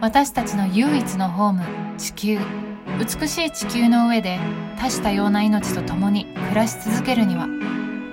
[0.00, 1.62] 私たちの唯一のホーム
[1.98, 2.38] 地球
[2.98, 4.38] 美しい地球の上で
[4.78, 7.46] 多種多様な命と共に暮らし続けるには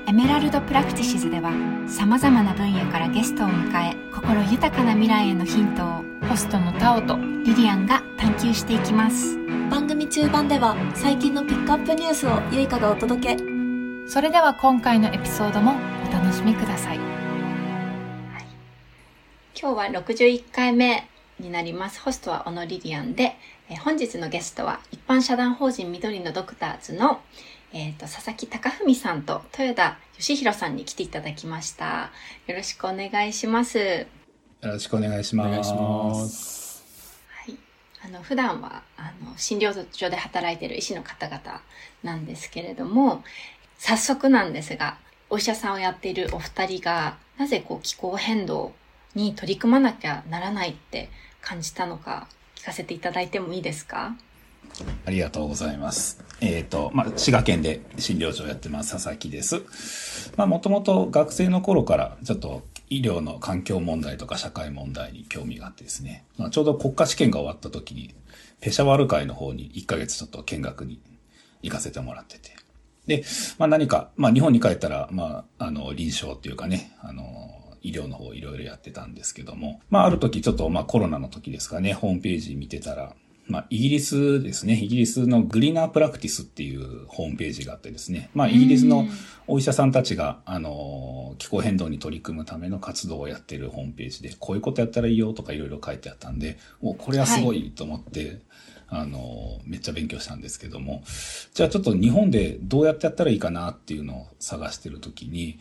[0.06, 1.52] エメラルドプラクティシズでは
[1.88, 9.38] 様々な分野からゲストを迎え心豊かな未来へのヒントをホストのタオとリリアンが探求していきます。
[9.70, 13.44] 番組中盤では最近のピックアップニュースをゆいかがお届け。
[14.10, 15.76] それでは今回のエピソードも
[16.10, 16.98] お楽しみください。
[19.60, 21.10] 今日は61回目
[21.40, 23.36] になりますホストは小野リリアンで
[23.70, 27.22] えー本日のゲストは一般社団法人緑のドクターズの、
[27.74, 32.12] えー、と佐々木貴文さんと豊田義弘さんに来ていただきました
[32.48, 34.08] よろしくお願いします
[34.62, 35.48] よろしくお願いします。
[35.48, 36.84] お願いします。
[37.30, 37.58] はい、
[38.06, 41.62] あの普段はあの診療所で働いている医師の方々
[42.04, 43.24] なんですけれども
[43.78, 44.98] 早速なんですが
[45.30, 48.74] お医者さんをやっているお二人がなぜこう気候変動
[49.14, 51.10] に取り組まなきゃならないって
[51.48, 54.18] 感じたのか聞かせていただいてもいいですか？
[55.06, 56.22] ありがとうございます。
[56.42, 59.62] えっ、と、まあ、滋賀県で診療所をやってます、佐々木です。
[60.36, 68.14] まあ、もともと学生の頃から、ちょっと医療の環境問題とか社会問題に興味があってですね、まあ、ちょうど国家試験が終わった時に、
[68.60, 71.00] ペシャワール会の方に1ヶ月ちょっと見学に
[71.64, 72.52] 行かせてもらってて。
[73.08, 73.24] で、
[73.58, 77.57] まあ、何か、まあ、日本に帰ったら、まあ、あの、臨床っていうかね、あの、
[77.88, 83.16] 医療の方いろいろやってたんですけども、まあ、ある時ちょっと、まあ、コロナの時ですかね、ホームページ見てたら、
[83.48, 84.74] まあ、イギリスですね。
[84.74, 88.30] イギリスのグリーナープラクティスっていうホームページがあってですね。
[88.34, 89.08] まあ、イギリスの
[89.48, 98.42] お医者さんたちが、あの、気候変動に取り組むための活動をやってるホームページで、こういうことやったらいいよとかいろいろ書いてあったんで、お、これはすごいと思って、
[98.90, 101.04] あの、めっちゃ勉強したんですけども、
[101.54, 105.58] じゃあちょっと日本でどうやってやったらいいかなっていうのを探してるときに、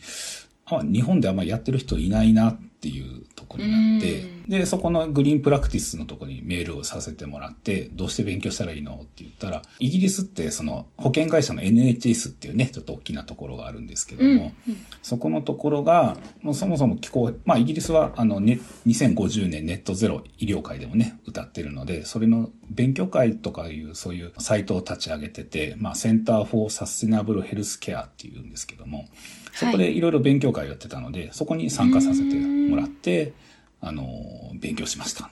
[0.69, 14.53] あ、日本であんまりやってる人いないなっていうところになって、で、そこのグリーンプラクティスのところにメールをさせてもらって、どうして勉強したらいいのって言ったら、イギリスってその保険会社の NHS っていうね、ちょっと大きなところがあるんですけども、
[15.01, 29.07] そこのところが、もうそもそも気候、まあイギリスはあの、ね、2050年ネットゼロ医療会でもね、歌ってるので、それの勉強会とかいうそういうサイトを立ち上げてて、まあセンターフォーサステナブルヘルスケアっていうんですけども、
[29.57, 33.33] そこでいろいろ勉強会をやってたので、そこに参加させてもらって、
[33.81, 34.05] あの、
[34.53, 35.31] 勉強しました。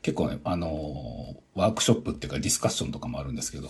[0.00, 3.68] 結構ね、あの、ワークショップっていうかディスカッションとかもあるんですけど、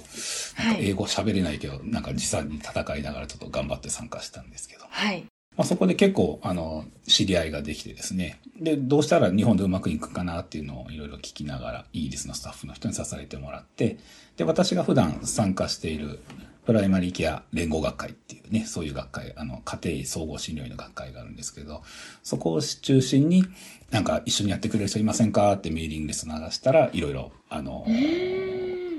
[0.58, 5.24] なんか英語喋れないけど、なんか実際に戦いながらちょっと頑張って参加したんですけど、はい
[5.56, 8.41] まあ、そこで結構、あの、知り合いができてですね。
[8.60, 13.98] で、どうしたら日本でうまくいくかなっていうのをいろいろ聞きながら、イギリスのスタッフの人に支えてもらって、
[14.36, 16.18] で、私が普段参加している
[16.64, 21.82] プライマリーケア連合学会っていうね、そういう学会、あの、家庭医総合診療医の学会があるんですけど、
[22.22, 23.44] そこを中心に、
[23.91, 27.86] なんか一緒にやってくれる人いませんかってメーリングリスト流したら、いろいろ、あの、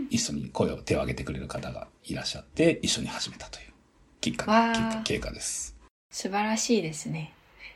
[0.10, 3.66] 一緒に声を手を挙げてくれる方がいらっしゃって、一緒に始めたという
[4.22, 4.72] きっか
[5.04, 5.76] け、経過です。
[6.12, 7.34] 素晴らしいですね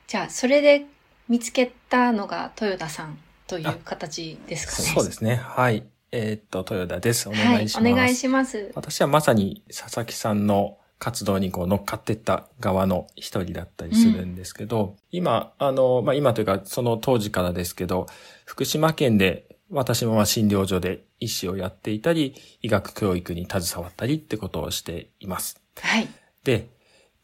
[0.07, 0.85] じゃあそれで
[1.27, 3.17] 見つけたのが豊田さん
[3.47, 5.35] という形ですかねそうですね。
[5.35, 5.83] はい。
[6.11, 7.29] えーっと、豊田です。
[7.29, 7.83] お願いします。
[7.83, 18.07] はい、お願いします私はまさに佐々木さんの活動にこう乗っかってった側の一人だったりするんですけど、今、あの、まあ、今というかその当時からですけど、
[18.45, 25.61] 福島県で私もまあ診療所で医師をやっていたり、医学教育に携わったりってことをしています。
[25.79, 26.07] はい
[26.43, 26.69] で、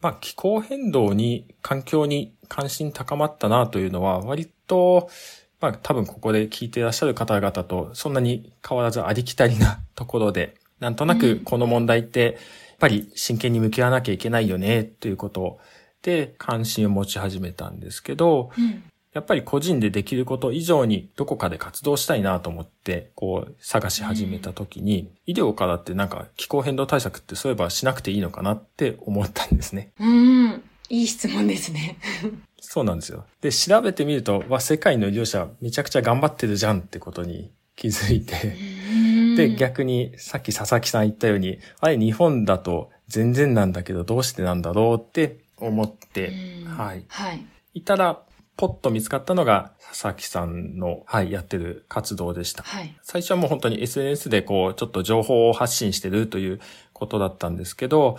[0.00, 5.08] まあ、気候変動に、環境に関心高まったなというのは、割と、
[5.60, 12.34] まあ、多分ここで聞いていらっしゃる方々と、そんなに変わらずありきたりなところで、 なんとなくこの問題って、やっ
[12.78, 15.58] ぱり真剣に向き合わなきゃいけないよね、ということ
[16.02, 18.82] で、関心を持ち始めたんですけど、うん。
[19.14, 29.90] やっぱり個人でできること以上にどこかで活動したいなと思って、こう探し始めた時に、医療からってなんか気候変動対策ってそういえばしなくていいのかなって思ったんですね。
[29.98, 30.62] うん。
[30.88, 31.98] いい質問ですね
[32.68, 33.24] そうなんですよ。
[33.40, 38.56] で、調べてみると、わ、世界の医療者めちゃくちゃ頑張ってるじゃんってことに気づいて、
[39.36, 46.32] で、逆にさっき佐々木さん言ったように、あれ日本だと全然なんだけどどうしてなんだろうって思って、
[46.64, 47.04] うんはい。
[47.08, 48.22] はいいたら、
[48.56, 52.62] ポッと見つかったのが佐々木さんの、はい、やってる活動でした。
[52.62, 56.60] はい最初はもう本当に SNS でこう、ちょっと情報を発信してるという
[56.92, 58.16] ことだったんですけど、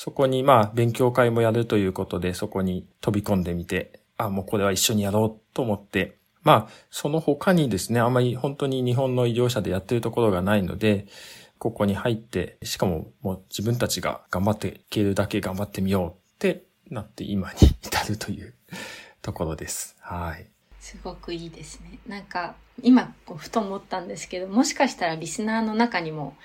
[0.00, 11.08] そこにまあ、勉強会もやるということで、そこに飛び込んでみて、あ、もうこれは一緒にやろうと思って、まあ、その他にですね、あまり本当に日本の医療者でやってるところがないので、
[11.58, 18.54] ここに入って、しかももう自分たちが頑張っていけるだけ頑張ってみようってなって今に至るという
[19.20, 19.96] ところです。
[19.98, 20.46] はい。
[20.78, 21.98] すごくいいですね。
[22.06, 22.54] なんか、
[22.84, 26.36] 今、こうふと思ったんですけど、もしかしたらリスナーの中にも、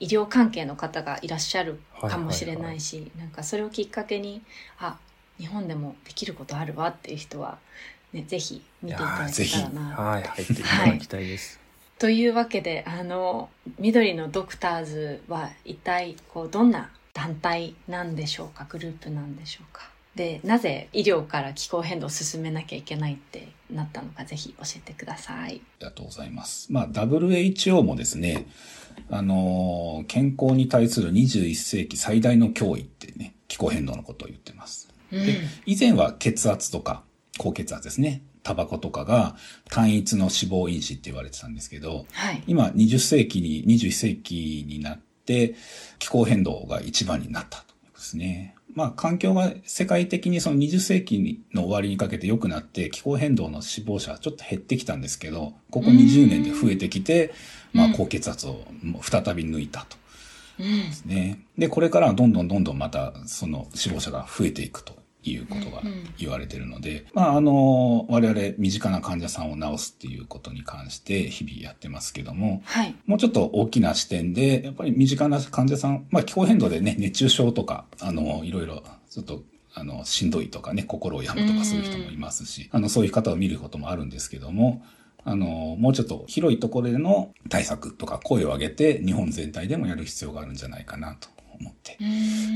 [0.00, 4.42] 医療関係の方がいらっしゃるかもしれないし、なんかそれをきっかけに、
[4.78, 4.96] あ、
[5.38, 7.58] 日本でもできることあるわっていう人は、
[8.12, 9.80] ね、ぜひ見ていただけたらな。
[9.96, 11.60] はい、入っていただきたいです。
[11.98, 19.90] というわけで、あの、緑のドクターズは一体、こう、どんな団体なんでしょうかグループなんでしょうか？
[20.18, 25.46] で、なぜ医療から気候変動を進めなきゃいけないってなったのか、ぜひ教えてください。
[25.46, 26.72] ありがとうございます。
[26.72, 28.48] まあ、WHO もですね、
[29.10, 34.88] あのー健康に対する21世紀最大の脅威ってね、気候変動のことを言ってます。
[35.12, 35.24] うん。
[35.24, 37.04] で、以前は血圧とか、
[37.38, 39.36] 高血圧ですね、タバコとかが
[39.70, 42.42] 単一の死亡因子って言われてたんですけど、はい。
[42.48, 45.54] 今20世紀に、21世紀になって、
[46.00, 48.56] 気候変動が一番になったということですね。
[48.74, 57.32] まあ、環境が世界的にその20世紀の終わりにかけて良くなって、気候変動の死亡者はちょっと減ってきたんですけど、ここ20年で増えてきて、
[57.72, 58.64] まあ、高血圧を
[59.02, 59.96] 再び抜いたと。
[60.60, 60.88] うん。
[60.88, 61.40] ですね。
[61.56, 64.96] で、これからはどんどんどんどんまた、その死亡者が増えていくと
[65.28, 65.82] いうことが
[66.18, 72.94] 言われているので、まあ、あの、我々身近な患者さんを治すっていうことに関して日々やってますけども、はい。
[73.06, 79.42] もうちょっと大きな視点で、やっぱり身近な患者さん、まあ気候変動でね、熱中症とか、あの、いろいろ、ちょっと、
[79.74, 84.82] あの、しんどいとかね、心を病むとかする人もいますし、あの、そういう方を見ることもあるんですけども、
[85.24, 91.28] あの、もうちょっと広いところでの対策とか声を上げて、日本全体でもやる必要があるんじゃないかなと
[91.60, 92.04] 思ってう、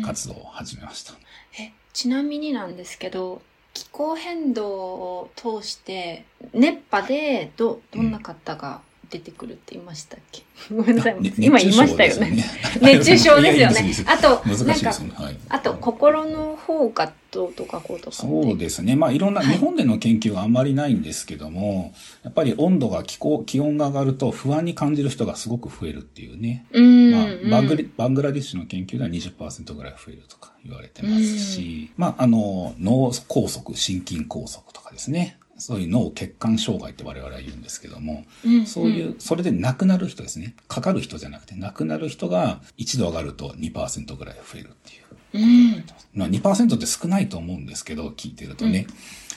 [0.00, 1.14] ん活動を始めました。
[1.58, 3.42] え、ちなみになんですけど、
[3.74, 8.82] 気候変動を通して、熱波でど、どんな方が
[9.12, 10.42] 出てくるって言いましたっけ、
[10.74, 11.20] ごめんなさい。
[11.20, 12.44] ね今言いましたよね。
[12.80, 14.28] 熱 熱中症ですよねあと、
[14.64, 14.90] なんか。
[15.22, 15.36] はい。
[15.50, 18.96] あと、心の方がどうとかこうとかそうですね。
[18.96, 26.64] まあいろんな、はい日本での研究はあんまりないんですけども、やっぱり温度が気候、気温が上がると不安に感じる人がすごく増えるっていうね。
[26.72, 27.11] うん。
[27.50, 35.38] バングリ、バングラディッシュの研究では20%ぐらい増えるとか言われてますし、まああの、脳梗塞、心筋梗塞とかですね。
[35.58, 40.56] そういう脳血管障害って我々は言うんですけども、うんそういう、それで亡くなる人ですね。
[40.66, 45.44] かかる人じゃなくて亡くなる人が1度上がると2%ぐらい増えるっていう。
[45.44, 45.46] う
[45.78, 45.84] ん。
[46.14, 48.86] まあ2%って少ないと思うんですけど、聞いてるとね。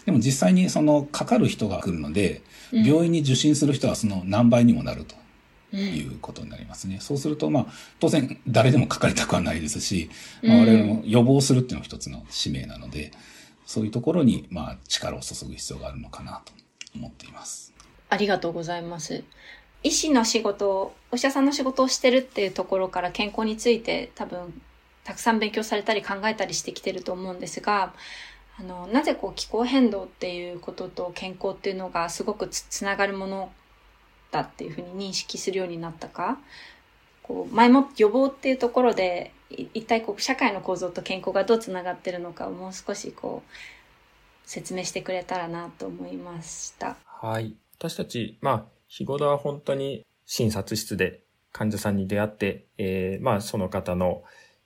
[0.06, 2.42] でも実際にそのかかる人が来るので、
[2.72, 5.22] うん病院に受診する人はその何倍にもなるとうん
[5.78, 7.00] いうことになりますね。
[7.00, 7.66] そうすると、まあ、
[8.00, 10.10] 当然誰でもかかりたくはないですし、
[10.44, 13.12] まあ、うん我々も予防するっていうのも一つの使命なので、
[13.66, 16.54] そういうところに、まあ、力を注ぐ必要があるのかなと
[16.96, 17.74] 思っています。
[18.10, 19.24] ありがとうございます。
[19.84, 24.62] 医師の仕事を、お医者さんの仕事をしてるっていうところから健康について多分
[25.04, 27.94] たくさん勉強されたり考えたりしてきてると思うんですが、
[28.58, 33.52] あの、なぜこう気候変動っていうことと健康っていうのがすごくつつながるもの
[34.36, 36.38] だっていうふうに認識するようになったか、
[37.24, 43.52] こう、前も予防っていうところで、一体こう社会の構造と健康がどうつながってるのかをもう少しこう、
[44.46, 46.98] 説明してくれたらなと思いました。
[47.06, 47.56] はい。
[47.78, 51.22] 私たち、まあ、日頃は本当に診察室で
[51.52, 54.24] 患者さんに出会って、えーまあ、その方の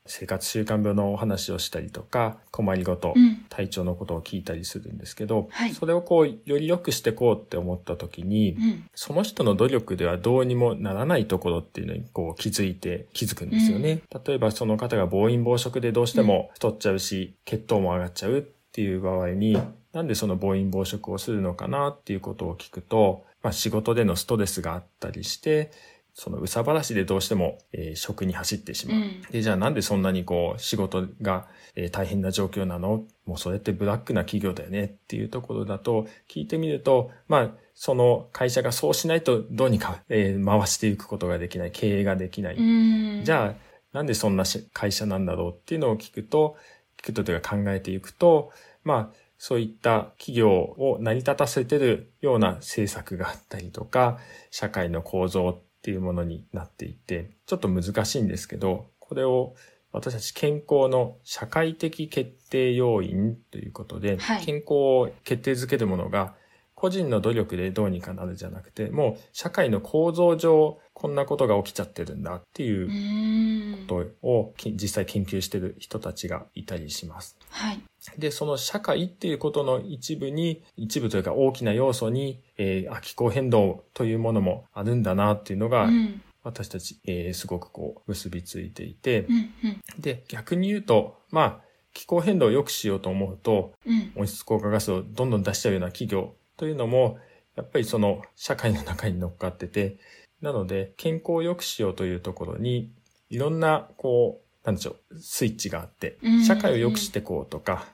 [0.09, 3.45] 生活習慣病のお話をしたりとか、困りごと、うん。
[3.49, 5.73] 体調のことを聞いたりするんですけど、はい。
[5.73, 8.83] それをこう、より良くしてこうって思った時に、うん。
[8.95, 14.01] その人の努力ではどうにもならないところっていうのにこう気づいて気づくんですよね。
[14.25, 19.59] 例えばその方が暴飲暴食でどうしても太っちゃうし、血糖も上がっちゃうっていう場合に、
[19.93, 25.71] なんでその暴飲暴食をするのかなっていうことを聞くと、まあ仕事でのストレスがあったりして、
[26.21, 28.97] そのうさばらしでどうしても、えー食に走ってしまう。
[28.97, 29.21] うん。
[29.31, 33.05] で、じゃあなんでそんなにこう仕事が、えー大変な状況なの？
[33.25, 34.83] もうそれってブラックな企業だよね？
[34.83, 42.55] っていうところだと聞いてみると、まあその会社がそうしないとどうにか、えー回していくことができない、経営ができない。
[42.55, 43.23] うん。
[43.23, 45.51] じゃあなんでそんなし会社なんだろう？
[45.53, 46.57] っていうのを聞くと、
[47.01, 48.51] 聞くとというか考えていくと、
[48.83, 54.19] まあそういった企業を成り立たせてるような政策があったりとか、
[54.51, 59.55] 社会の構造っていうものになっていて、ちょっと難しいんですけど、これを
[59.91, 64.45] 私たち健康の社会的決定要因ということで、はい。
[64.45, 66.35] 健康を決定づけるものが
[66.79, 73.87] 個人の努力でどうにかなるじゃなくて、もう社会の構造上こんなことが起きちゃってるんだっていううん。
[73.87, 77.37] ことをき実際研究してる人たちがいたりします。
[77.49, 77.81] はい。
[78.17, 86.21] で、その社会っていうことの一部に、一部というか大きな要素に、えーあ気候変動というものもあるんだなっていうのが、うん。
[86.43, 89.81] 私たち、えーすごくこう結びついていて、うんうん。
[89.99, 91.61] で、逆に言うと、まあ、
[91.93, 94.11] 気候変動を良くしようと思うと、うん。
[94.15, 97.17] 温室効果ガスをどんどん出しちゃうような企業というのも、
[97.55, 99.97] やっぱりその社会の中に乗っかってて、
[100.41, 102.91] なので健康を良くしようというところに、
[103.29, 107.87] いろんな、こう、なんでしょう、スイッチがあって社会を良くしていこうとか、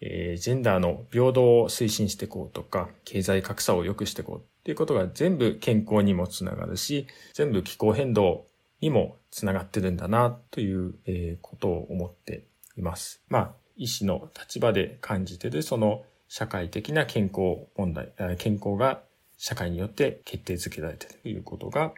[0.00, 8.46] えージェンダーの平等を推進していこうとか、経済格差を良くしていこうっていうことが全部健康にもつながるし、全部気候変動
[8.80, 12.46] にもつながってるんだなという、えーことを思って
[12.76, 13.22] います。
[13.28, 19.02] まあ、医師の立場で感じてるその社会的な健康問題、えー健康が
[19.38, 21.92] 社会によって決定づけられているということが、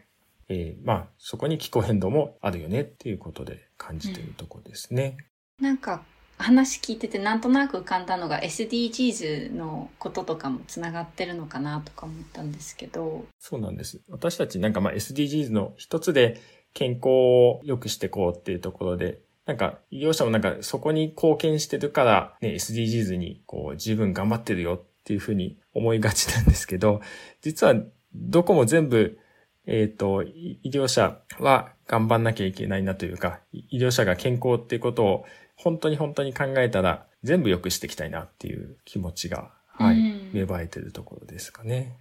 [0.48, 5.16] えーまあ、そこに気候変動もあるよねっていうことで感じているところですね。
[5.60, 6.02] なんか
[6.36, 13.26] 話聞いててなんとなく浮かんだのが SDGs のこととかもつながってるのかなとか思ったんですけど。
[13.38, 14.00] そうなんです。
[14.08, 16.40] 私たちなんかまあ SDGs の一つで
[16.72, 27.00] 健康を良くしていこうっていうところで、なんか医療者もなんかそこに貢献してるからね、SDGs にこう十分頑張ってるよっていうふうに思いがちなんですけど、
[27.40, 27.74] 実は
[28.14, 29.18] どこも全部、
[29.66, 41.96] えっ、と、い医療者は頑張んなきゃいけないなというか、い医療者が健康っていうことを本当に本当に考えたら全部良くしていきたいなっていう気持ちが、はい、うん芽生えてるところですかね。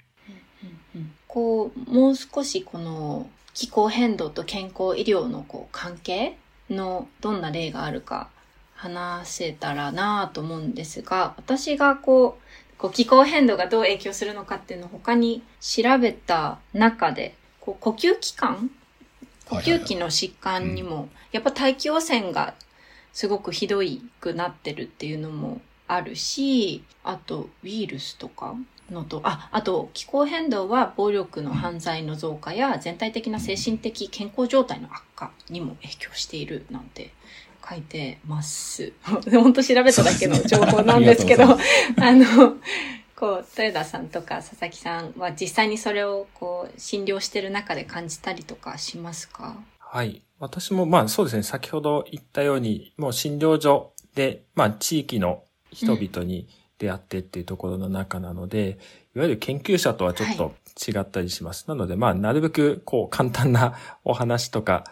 [1.27, 6.37] こう、もう少しこの気候変動と健康医療のこう関係
[6.69, 8.29] のどんな例があるか
[8.75, 18.71] 話せたらなと思うんですが、私がこう、こう気候変動がどう影響するのかっていうのを他に調べた中で、こう呼吸器官
[19.49, 22.53] 呼吸器の疾患にも、やっぱ大気汚染が
[23.11, 28.55] すごくひどいくなってるっていうのもあるし、あとウイルスとか
[28.91, 37.11] のと、あ、あと気候変動は暴力の犯罪の増加や全体的な精神的健康状態の悪化にも影響しているなんて
[37.67, 38.93] 書いてます。
[39.31, 41.57] 本当調べただけの情報なんですけど、 あ
[41.99, 42.55] あの、
[43.15, 49.57] こう、豊田さんとか佐々木さんは実際にそれをこう、診療してる中で感じたりとかしますか？
[49.79, 50.21] はい。
[50.39, 56.47] 私もまあそうですね、先ほど言ったように、もう診療所で、まあ地域の人々に
[56.79, 58.79] 出会ってっていうところの中なので、
[59.15, 60.53] いわゆる研究者とはちょっと
[60.91, 61.65] 違ったりします。
[61.67, 64.85] なのでまあなるべくこう簡単な お話とか、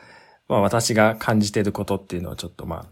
[0.47, 2.85] まあ私が感じていることっていうのをちょっとまあ、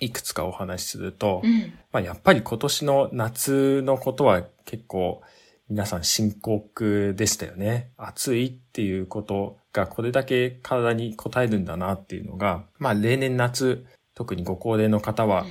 [0.00, 1.72] いくつかお話しすると、うん。
[1.92, 5.20] まあやっぱり今年の夏のことは結構
[5.68, 7.90] 皆さん深刻でしたよね。
[7.98, 13.84] 暑いっていうことがこれだけ体に応えるんだなっていうのが、まあ例年夏、
[14.14, 15.44] 特にご高齢の方は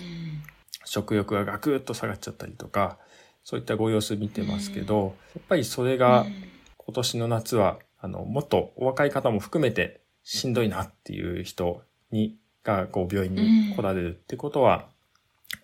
[0.83, 2.97] 食欲がガクッと下がっちゃったりとか、
[3.43, 6.25] そういったご様子見てますけど、やっぱりそれが
[6.77, 14.88] 今年の夏は、あの、もっとお若い方も含めてしんどいなっていう人に、が、こう、病院に来られるってことは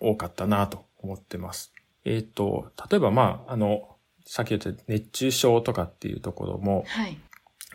[0.00, 1.72] 多かったなと思ってます。
[2.04, 7.18] えっ、と、例えばまあ、あの、さっき言った熱中症とかっていうところもはい。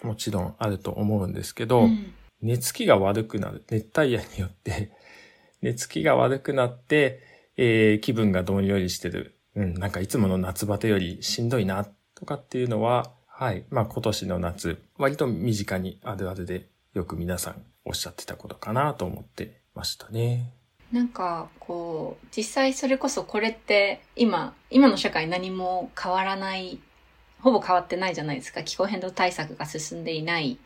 [0.04, 3.64] もちろんあると思うんですけど、うん寝つきが悪くなる。
[3.72, 4.92] 熱帯夜によって、
[5.62, 7.22] 寝つきが悪くなって、
[7.58, 9.40] えー気分がどんよりしてる。
[9.56, 13.66] うん、なんかいつもの夏バテよりしんどいな、とかっていうのは、はい。
[13.70, 20.54] まあ今年の夏、割と身近にあるあるで、よく皆さんおっしゃってたことかなと思ってましたね。
[20.92, 26.80] なんかこう実際それこそこれって今今の社会何も変わらない
[27.42, 30.60] ほぼ変わってないじゃないですか気候変動対策が進んでいない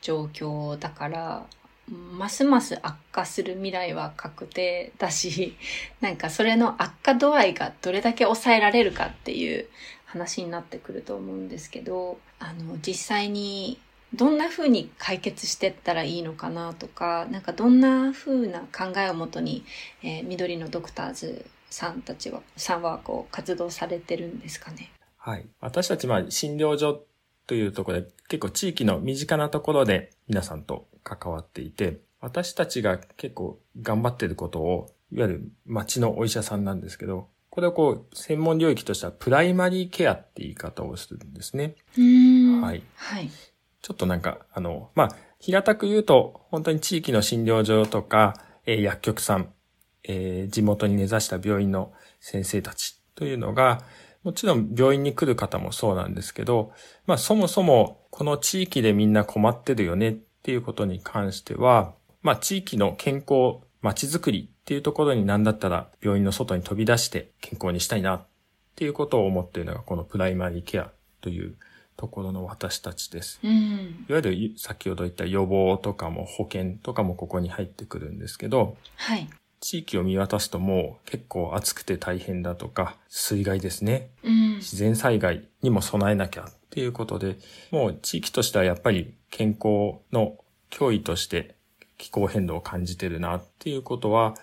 [0.00, 1.46] 状況だから
[1.92, 5.56] ますます悪化する未来は確定だし
[6.00, 9.68] なんかそれの悪化度合いがどれだけ抑えられるかっていう
[10.04, 13.78] 話になってくると思うんですけどあの実際に
[14.14, 19.64] どんな風に解決してったらいいのかなとか、なんかどんな風な考えをもとに、
[20.02, 24.92] えー緑のドクターズさんたちは、さんはこう活動されてるんですかね？
[25.16, 25.46] はい。
[25.60, 27.06] 私たち、まあ、診療所
[27.46, 41.74] というところで、結構地域の身近なところで皆さんと関わっていて、私たちが結構頑張っていることを、いわゆる町のお医者さんなんですけど、これをこう、専門領域としてはプライマリーケアって言い方をするんですね。
[41.98, 42.82] うんはい。
[42.94, 43.28] はい。
[43.82, 49.52] ちょっとなんか、あの、まあ、平たく言うと、本当に地域の診療所とか、えー薬局さん、
[50.04, 53.82] えー地元に根ざした病院の先生たちというのが、
[54.22, 56.72] もちろん病院に来る方もそうなんですけど、
[57.06, 68.26] まあそもそもこの地域でみんな困ってるよねっていうことに関しては、まあ地域の健康、街づくりっていうところに何だったら病院の外に飛び出して健康にしたいなっ
[68.76, 71.56] ていうことを思っているのがこのプライマリーケアという
[71.96, 73.40] ところの私たちです。
[73.42, 74.06] うん。
[74.08, 79.28] いわゆる先ほど言った予防とかも保険とかもここに入ってくるんですけど、はい。
[79.60, 84.10] 地域を見渡すともう結構暑くて大変だとか、水害ですね。
[84.24, 84.56] うん。
[84.56, 87.36] 自然災害にも備えなきゃっっていうことで、
[87.70, 90.38] もう地域としてはやっぱり健康の
[90.70, 91.54] 脅威として
[91.98, 94.34] 気候変動を感じてるなっていうことは、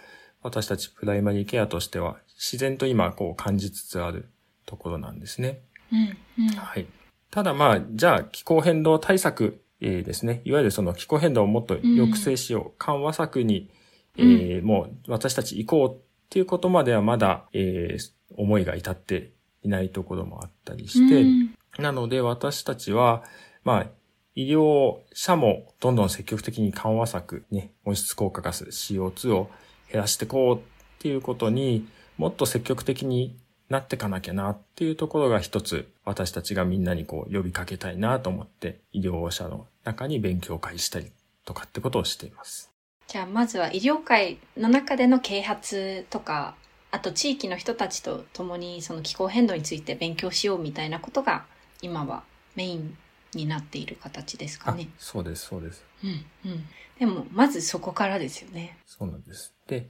[0.44, 4.30] 私たちプライマリーケアとしては自然と今こう感じつつある
[4.68, 5.62] ところなんですね。
[5.92, 6.86] うんうんはい。
[7.32, 10.42] ただまあ、じゃあ気候変動対策、えーですね。
[10.46, 13.72] いわゆるその気候変動をもっと抑制しよう、緩和策に、
[14.18, 19.32] えーもう私たち行こうっていうことまではまだ、えー思いが至って
[19.64, 23.24] いないところもあったりして、うんなので私たちは、
[23.64, 23.88] まあ、
[24.36, 29.50] 医療者もどんどん積極的に緩和策、ね、温室効果ガス CO2 を
[29.92, 30.62] 減らしていこうっ
[31.00, 33.38] ていうことにもっと積極的に
[33.70, 41.12] なっていかなきゃなっていうところが一つ私たちがみんなにこう呼びかけたいなと思って医療者の中に勉強会したり
[41.46, 42.72] とかってことをしています。
[43.08, 46.56] じゃあまずは医療界の中での啓発とか、
[46.92, 51.46] あと地域の人たちと共にその気候変動について勉強しようみたいなことが
[51.82, 52.24] 今は
[52.56, 52.98] メイン
[53.34, 54.90] になっている形ですかあね。
[54.98, 55.84] そうです、そうです。
[56.04, 56.66] うんうん。
[57.00, 58.78] でもまずそこからですよね。
[58.86, 59.54] そうなんです。
[59.68, 59.88] で、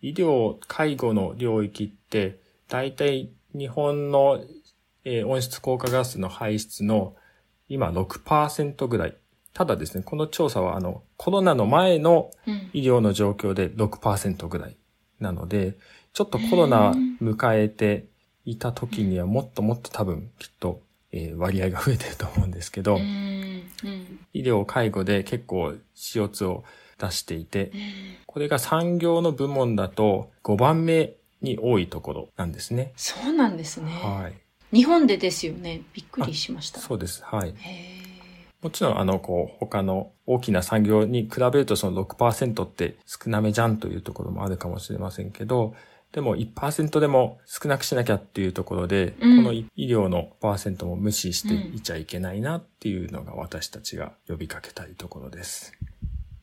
[0.00, 4.40] 医療、介護の領域って、大体日本の、
[5.04, 7.14] えー温室効果ガスの排出の
[7.68, 9.16] 今6%ぐらい。
[9.54, 12.70] ただですね、この調査はあのコロナの前のうん。
[12.72, 14.76] 医療の状況で6%ぐらい
[15.20, 15.76] なので、
[16.12, 16.92] ちょっとコロナ
[17.22, 18.06] 迎えて
[18.44, 23.02] いた時にはもっともっと多分きっと、えー割合が増えてると思うんですけど、うん。
[23.02, 24.20] うん。
[24.34, 26.64] 医療、介護で結構 CO2 を
[26.98, 27.80] 出していて、うん
[28.26, 32.92] これが産業の部門だと5番目に多いところなんですね。
[32.94, 33.90] そうなんですね。
[33.90, 34.76] はい。
[34.76, 35.80] 日本でですよね。
[35.94, 36.78] びっくりしました。
[36.78, 37.24] そうです。
[37.24, 37.54] はい。
[37.56, 37.98] へ
[38.60, 45.74] もちろん、あの、こう、他の大きな産業に比べるとその6%って少なめじゃんというところもあるかもしれませんけど、
[46.12, 55.72] でも1%でも少なくしなきゃっていうところで、うんこの医療のパーセントも無視していちゃいけないなっていうのが私たちが呼びかけたいところです。
[55.80, 55.98] ー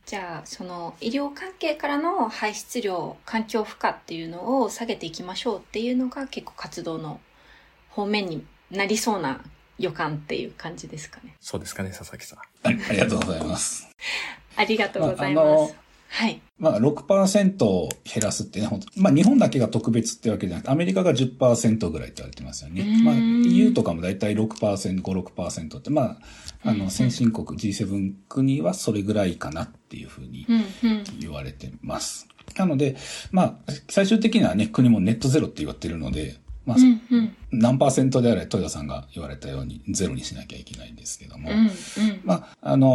[0.06, 7.20] じゃあ、その医療関係からの排出量、環境負荷っていうのを下げていきましょうっていうのが結構活動の
[7.90, 9.42] 方面になりそうな
[9.80, 11.36] 予感っていう感じですかね。
[11.42, 12.40] そうですかね、佐々木さん。
[12.40, 13.90] はいありがとうございます。
[14.56, 15.46] ありがとうございます。
[15.46, 15.76] まああの
[16.16, 16.42] はい。
[16.58, 26.18] まあ、6%を減らすってね、本当まあ、日本だけが特別ってわけじゃなくて、アメリカが10%ぐらいって言われてますよねまあ、EU とかもだいたい6%、5、6%って、まあ、
[26.64, 31.04] あうんうんの、先進国 G7 国はそれぐらいかなっていうふうにうんうん。
[31.20, 32.30] 言われてます。
[32.56, 32.96] なので、
[33.32, 37.36] まあ、最終的にはね、国もネットゼロって言われてるので、まあ、うんうん。
[37.60, 41.70] 何パーセントであれ、豊田さんが言われたようにゼロにしなきゃいけないんですけども、うんうん。
[42.24, 42.88] まあ、あの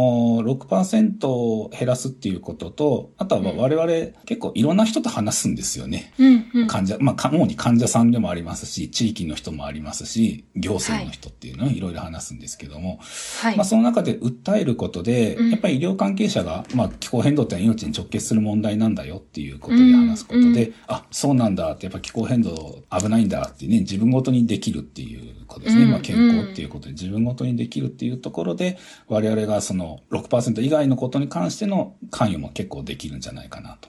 [0.43, 3.87] ー、6%を減らすっていうことと、あとは我々
[4.25, 6.13] 結構いろんな人と話すんですよね。
[6.17, 6.67] うんうん。
[6.67, 12.99] 患者、まあ、主に患者さんでもありますし、地域の人もありますし、行政の人っていうのをいろいろ話すんですけども、
[13.41, 13.55] はい。
[13.57, 25.83] まあ、その中で訴えることで、うんやっぱり医療関係者が、まあ、気候変動ってのは命に直結する問題なんだよっていうことで話すことで、うんうんあ、そうなんだって、やっぱ気候変動危ないんだってね、自分ごとにできるっていうことですね。
[25.83, 33.87] うんまあ、健康っていうことで自分ごとにできるっていうところで、我々がその6%以外のことに関しての関与も結構できるんじゃないかなと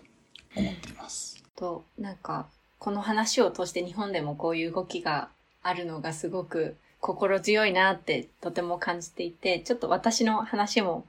[0.54, 1.42] 思っています。
[1.56, 2.46] と、なんか、
[2.78, 5.30] この話を通して日本でもこういう動きが
[5.64, 11.04] あるのがすごく心強いなってとても感じていて、ちょっと私の話も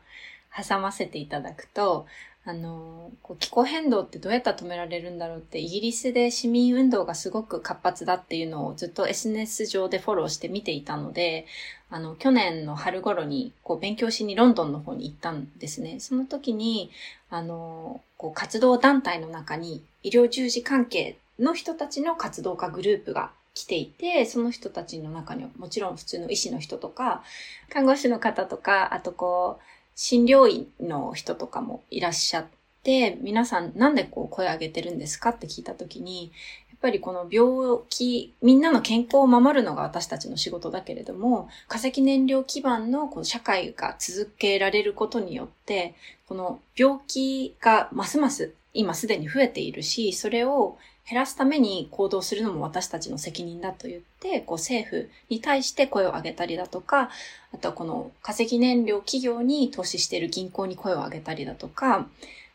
[0.51, 2.07] 挟ませていただくと、
[2.45, 11.45] あの、こう気候変動ってどうやったら止められるんだろうって、イギリスで市民運動がすごく活発だっていうのをずっと SNS 上でフォローして見ていたので、
[11.89, 15.99] あの、去年の春頃に、こう、勉強しにロンドンの方に行ったんですね。
[15.99, 16.91] その時に、
[17.29, 27.23] あの、こう、活動団体の中に、医療従事関係の人たちの活動家グループが来ていて、その人たちの中にはもちろん普通の医師の人とか、
[27.69, 29.63] 看護師の方とか、あとこう、
[29.95, 32.45] 診療医の人とかもいらっしゃっ
[32.83, 36.31] て、皆さんなんでこう声上げてるんですかって聞いた時に、
[36.69, 45.95] やっぱりこの病気、みんなの健康を守るのが私たちの仕事だけれども、化石燃料基盤のこの社会が続けられることによって、
[46.27, 50.77] この病気がますます今すでに増えているし、それを
[51.09, 57.09] 減らすために行動するのも私たちの責任だと言って、こう政府に対して声を上げたりだとか、
[57.53, 62.07] あとはこの化石燃料企業に投資している銀行に声を上げたりだとか、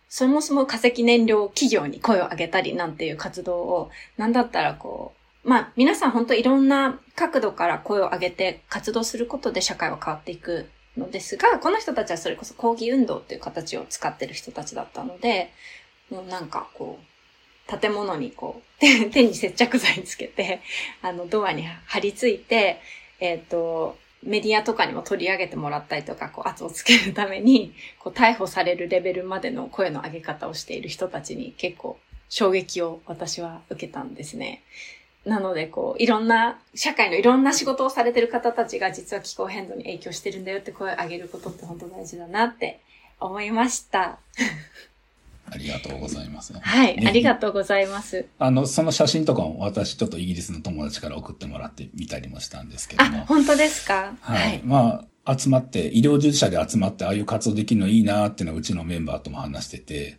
[0.08, 5.12] そもそも化石燃料企業に声を上げたりなんていう活動を、なんだったらこ
[5.44, 15.52] う、まあ皆さん本当いろんな角度から声を上げて活動することで社会は変わっていくのですが、この人たちはそれこそ抗議運動っていう形を使ってる人たちだったので、
[16.10, 17.04] もうなんかこう、
[17.68, 18.80] 建物にこう、
[19.12, 20.60] 手に接着剤つけて、
[21.02, 22.80] あの、ドアに貼り付いて、
[23.20, 34.62] えっ、と、メディアとかにも取り上げてもらったりとか、こう、圧をつけるために、こう、逮捕されるレベルまでの声の上げ方をしている人たちに結構衝撃を私は受けたんですね。
[35.24, 42.80] なので、こう、いろんな、社会のいろんな仕事をされてる方たちが実は気候変動に影響してるんだよって声を上げることって本当大事だなって
[43.20, 44.18] 思いました。
[45.50, 46.52] ありがとうございます。
[46.52, 48.26] はい、ね、ありがとうございます。
[48.38, 53.18] あの、その写真とかも私ちょっとイギリスの友達から送ってもらってみたりもしたんですけども。
[53.18, 54.14] あ、本当ですか？
[54.20, 54.48] はい。
[54.48, 60.16] はい、まあ、集まって、医療従事者で集まってああいう活動できるのいいなっていうのはうちのメンバーとも話してて、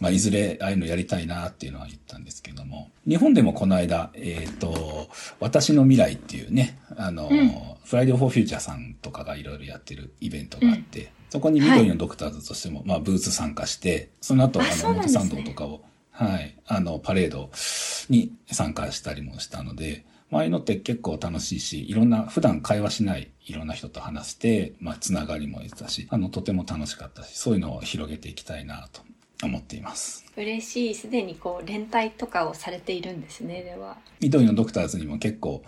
[0.00, 7.52] まあ、いずれああいうのやりたいなっていうのは言ったんですけども、日本でもこの間、えっ、ー、と、私の未来っていうね、あの、うん、
[7.84, 17.50] フライデーフォーフューチャーさんとかがいろいろやってるイベントがあって、うんそこに緑のドクターズとしても、はい、まあ、ブース参加して、その後、あの、表参道とかを、はい、あの、パレード
[18.08, 29.00] に参加したりもしたので、まあ、あいうのって結構楽しいし、いろんな、普段会話しないいろんな人と話して、まあ、つながりも得たし、あの、とても楽しかったし、そういうのを広げていきたいなと
[29.42, 30.26] 思っています。
[30.36, 30.94] 嬉しい。
[30.94, 33.96] すでにこう、連帯とかをされているんですね、では。
[34.20, 35.62] 緑のドクターズにも結構、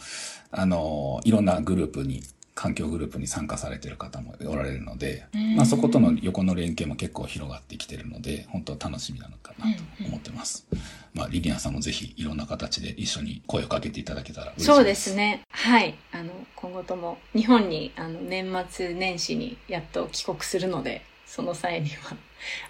[0.50, 2.22] あの、いろんなグループに
[2.54, 5.24] 環境グループに参加されてる方もおられるので、
[5.56, 10.66] まあ、そことの横の連携も結構広がってきてるので本当楽しみなのかなと思ってます。
[11.14, 15.42] まあ、リリアンさんもぜひいろんな形で一緒に声をかけていただけたらそうですね。
[15.50, 15.94] はい。
[16.12, 22.16] あの、今後とも日本にあの年末年始にやっと帰国するので、その際には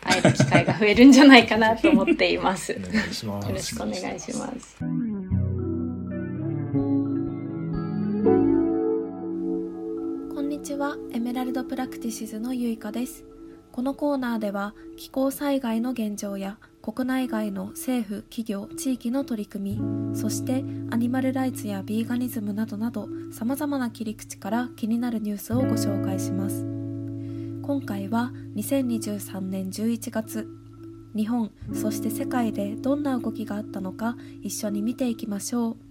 [0.03, 2.73] 会える機会が増えるんじゃないかなと思っています。
[2.73, 4.77] よろしくお願いします。
[10.91, 13.25] はエメラルドプラクティシズのゆいかです。
[13.71, 26.65] このコーナーでは気候災害の現状や国内外の政府企業地域の取り組みそしてアニマルライツやビーガニズムなどなどさまざまな切り口から気になるニュースをご紹介します。
[27.63, 30.49] 今回は2023年11月
[31.15, 35.90] 日本そして世界でどんな動きがあったのか一緒に見ていきましょう。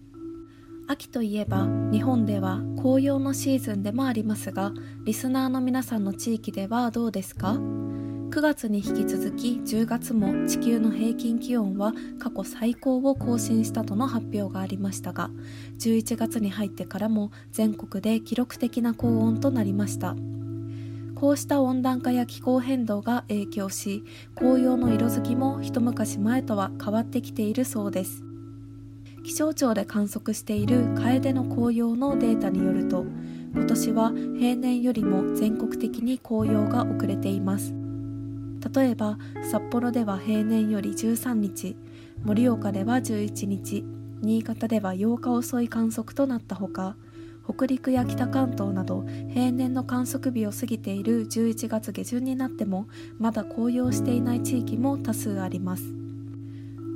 [0.91, 4.73] 秋といえば日本では紅葉のシーズンでもありますが
[5.03, 15.29] リスナーの皆さんの地域ではどうですか？9月に引き続き10月も地球の平均気温は過去最高を更新したとの発表がありましたが
[15.77, 20.15] 11月に入ってからも全国で記録的な高温となりました。
[21.13, 28.28] こうした温暖化や気候変動が影響し紅葉の色づきも一昔前とは変わってきているそうです。
[29.29, 33.05] 気象庁で観測している楓の紅葉のデータによると
[33.53, 37.71] 今年は平年よりも全国的に紅葉が遅れています。
[38.73, 39.19] 例えば
[39.51, 41.77] 札幌では平年より13日
[42.23, 43.85] 盛岡では11日
[44.21, 46.95] 新潟では8日遅い観測となったほか
[47.47, 52.87] 北陸や北関東など平年の観測日を過ぎている11月下旬になっても
[53.19, 56.08] まだ紅葉していない地域も多数あります。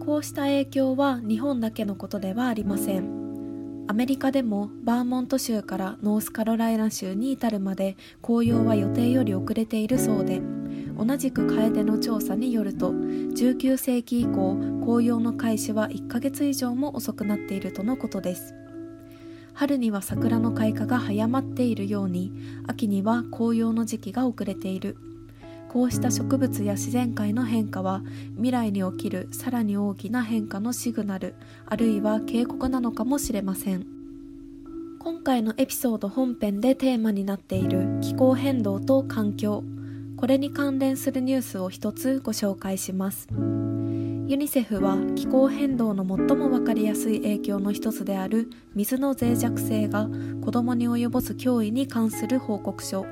[0.05, 3.85] こうした影響は日本だけのことではありません。
[3.87, 10.41] アメリカでもバーモント州からノースカロライナ州に至るまで紅葉は予定より遅れているそうで
[10.97, 18.53] 同じく楓の調査によると19世紀以降紅葉の開始は1ヶ月以上も遅くなっているとのことです。
[19.53, 22.31] 春には桜の開花が早まっているように
[22.67, 24.97] 秋には紅葉の時期が遅れている。
[25.73, 28.03] こうした植物や自然界の変化は
[28.35, 31.33] 未来に起きるさらに大きな変化のシグナル
[31.65, 33.87] あるいは警告なのかもしれません。
[34.99, 39.63] 今回のエピソード本編でテーマになっている気候変動と環境。
[40.15, 43.27] これに関連するニュースを一つご紹介します。
[44.25, 50.07] ユニセフは気候変動の最も分かりやすい影響の一つである水の脆弱性が
[50.41, 53.05] 子どもに及ぼす脅威に関する報告書。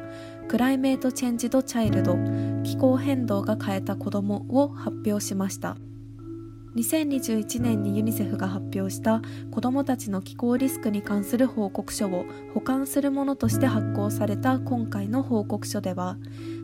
[0.52, 2.18] クライメート・チェンジド・チャイルド
[2.64, 5.78] 気候変動が変えた子供を発表しました。
[6.76, 16.18] 2021年にユニセフが発表した子どもたちの気候リスクに関する報告書を保管するものとして発行された今回の報告書では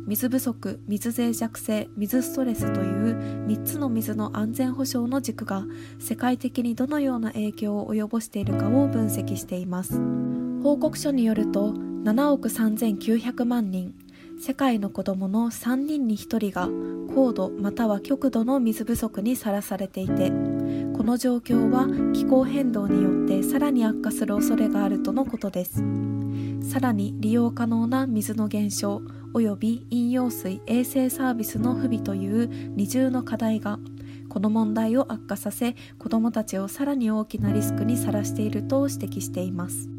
[0.06, 5.64] 水不足水脆弱性水ストレスという3つの水の安全保障の軸が
[6.00, 9.98] 世界的にどのような影響を及ぼしているかを分析しています。
[10.62, 11.74] 報告書によると
[12.08, 13.94] 7億3900万人。
[14.40, 16.70] 世界の子どもの3人に1人が
[17.14, 20.30] 高度または極度の水不足にさらされていて
[20.96, 25.84] この状況は気候変動によってさらに悪化する恐れがあるとのことです。
[26.62, 29.02] さらに利用可能な水の減少
[29.34, 33.80] 及び飲用水衛生サービスの不備という二重の課題が
[34.30, 39.97] この問題を悪化させ子どもたちをさらに大きなリスクにさらしていると指摘しています。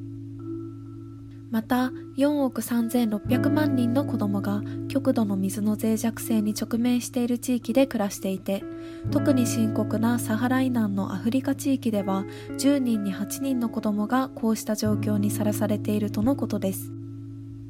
[1.50, 8.62] また4億3600万人の子供が極度の水の脆弱性に直面している地域で暮らしていて
[9.10, 12.24] 特に深刻なサハラ以南のアフリカ地域では
[12.58, 16.92] 10人に8人の子供がこうした状況にさらされているとのことです。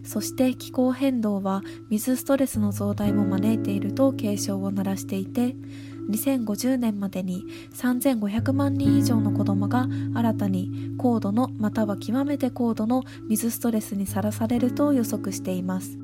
[0.09, 5.55] そして気候変動は水ストレスの増大も招いていると警鐘を鳴らしていて
[6.09, 7.45] 2050年までに
[7.75, 15.99] 3500万人以上の子供が新たに高度のまたは極めて高度の水ストレスにさらされると予測しています。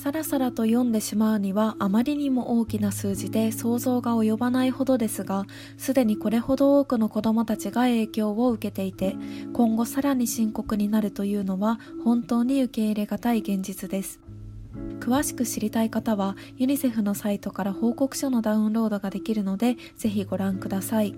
[0.00, 5.44] さらさらと読んでしまうにはあまりにも大きな数字で想像が及ばないほどですが
[5.76, 9.14] すでにこれほど多くの子どもたちが影響を受けていて
[9.52, 14.29] 今後さらに深刻になるというのは本当に受け入れがたい現実です。
[15.00, 21.14] 詳しく知りたい方はユニセフのサイトから報告書のダウンロードができるのでぜひご覧ください。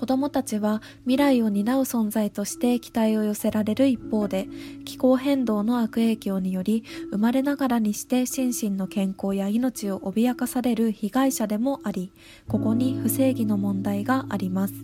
[0.00, 4.48] 子どもたちは未来を担う存在として期待を寄せられる一方で
[4.86, 12.12] 気候変動の悪影響により生まれながらにして心身の健康や命を脅かされる被害者でもあり
[12.48, 14.74] ここに不正義の問題があります。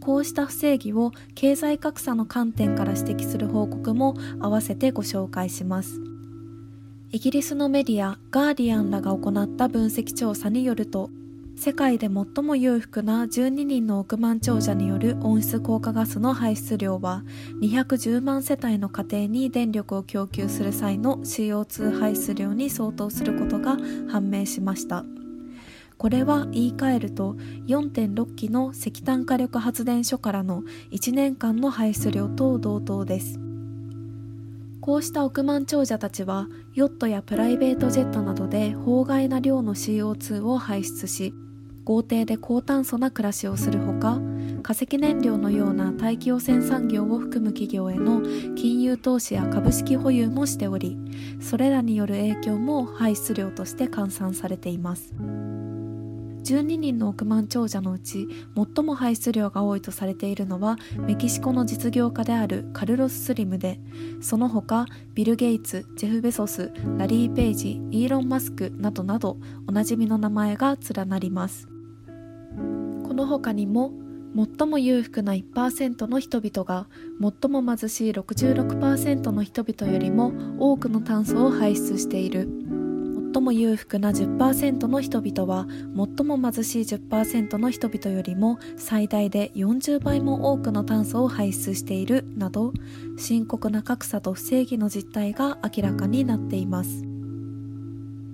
[0.00, 6.15] こうした不正義を経済格差の観点から指摘する報告も合わせてご紹介します。
[7.16, 11.08] イギリスのメディアガーディアンらが行った分析調査によると
[11.56, 17.22] 世界で最も裕福な12人の億万長者による温室効果ガスの排出量は
[17.62, 23.78] 210万世帯の家庭に電力を供給する際の CO2 排出量に相当することが
[24.10, 25.06] 判明しました。
[25.96, 27.32] これは言い換えると
[27.66, 33.45] 4.6基の石炭火力発電所からの1年間の排出量と同等です。
[34.86, 41.34] こうした億万長者たちはヨットやプライベートジェットなどで法外な量の CO2 を排出し
[41.82, 44.20] 豪邸で高炭素な暮らしをするほか
[44.62, 48.22] 化石燃料のような大気汚染産業を含む企業への
[48.54, 50.96] 金融投資や株式保有もしており
[51.40, 55.12] それらによる影響も排出量として換算されています。
[56.46, 63.80] 12人の億万長者のうち最も排出量が多いとされているのはメキシコの実業家であるカルロス・スリムで
[64.20, 71.66] その他ビル・ゲイツジェフ・ベソスラリー・ペイジイーロン・マスクなどなどおなじみの名前が連なります。
[71.66, 73.92] この他にも
[74.58, 76.86] 最も裕福な1%の人々が
[77.18, 82.65] 最も貧しい66%の人々よりも多くの炭素を排出している。
[83.36, 92.72] 最も裕福な10%の人々は最も貧しい10%の人々よりも最大で40倍も多くの炭素を排出しているなど
[93.18, 97.02] 深刻な格差と不正義の実態が明らかになっています。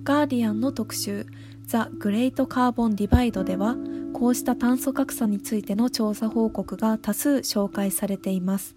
[0.05, 1.25] ガーディアンの特集
[1.65, 3.75] ザ・グレート・カーボン・ディバイドでは
[4.13, 8.73] こうした炭素格差についての調査報告が多数紹介されています。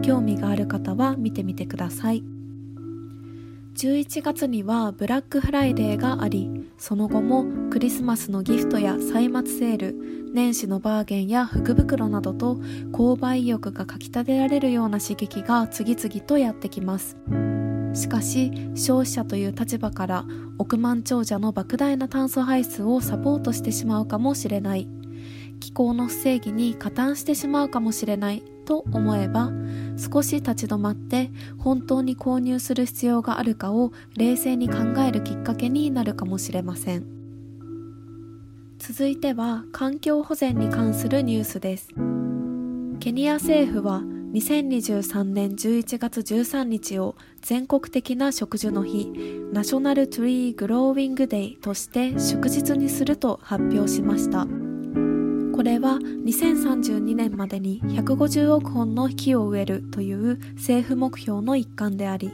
[0.00, 2.35] 興味がある方は見てみてください。
[3.76, 12.54] 11月にはブラックフライデーがありその後もクリスマスのギフトや歳末セール年始のバーゲンや福袋などと
[12.90, 17.16] 購買意欲がかきたてられるような刺激が次々とやってきます。
[17.94, 20.24] しかし消費者という立場から
[20.58, 24.88] 億万長者の莫大な炭素排出をサポートしてしまうかもしれない。
[25.60, 28.42] 気候の不正義に加担してしまうかもしれない。
[28.66, 29.50] と思えば
[29.96, 37.06] 少し立ち止まって本当に購入する必要があるかを冷静に考えるきっかけになるかもしれません。
[38.78, 41.88] 続いては環境保全に関するニュースです。
[43.00, 44.02] ケニア政府は
[44.32, 49.10] 2023年11月13日を全国的な植樹の日
[49.52, 54.65] ナショナルトゥリーグローウィングデイとして祝日にすると発表しました。
[55.56, 62.30] これは2032年までに150億本の木を植えるという政府目標の一環であり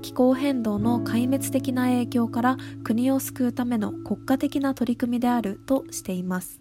[0.00, 6.58] 気候変動の壊滅的な影響から国を救うための国家的な取り組みであるとしています。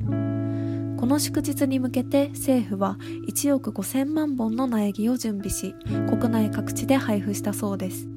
[1.02, 2.98] この祝日に向けて政府は
[3.28, 5.74] 1億5000万本の苗木を準備し
[6.08, 8.08] 国内各地で配布したそうです。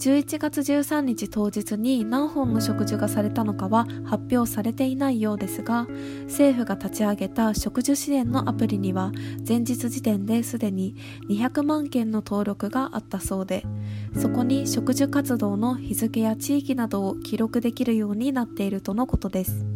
[0.00, 5.86] 11月13日当日に何本の植樹がされたのかは発表されていないようですが
[6.24, 9.12] 政府が立ち上げた植樹支援のアプリには
[9.46, 10.94] 前日時点ですでに
[11.28, 13.62] 200万件の登録があったそうで
[14.18, 19.66] そこに植樹活動の日付や地域などを記録できるようになっているとのことです。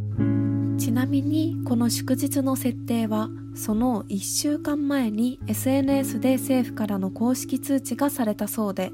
[0.76, 8.90] ちなみにこの祝日の設定はその1週間前に SNS で政府からの公式通知がされたそうで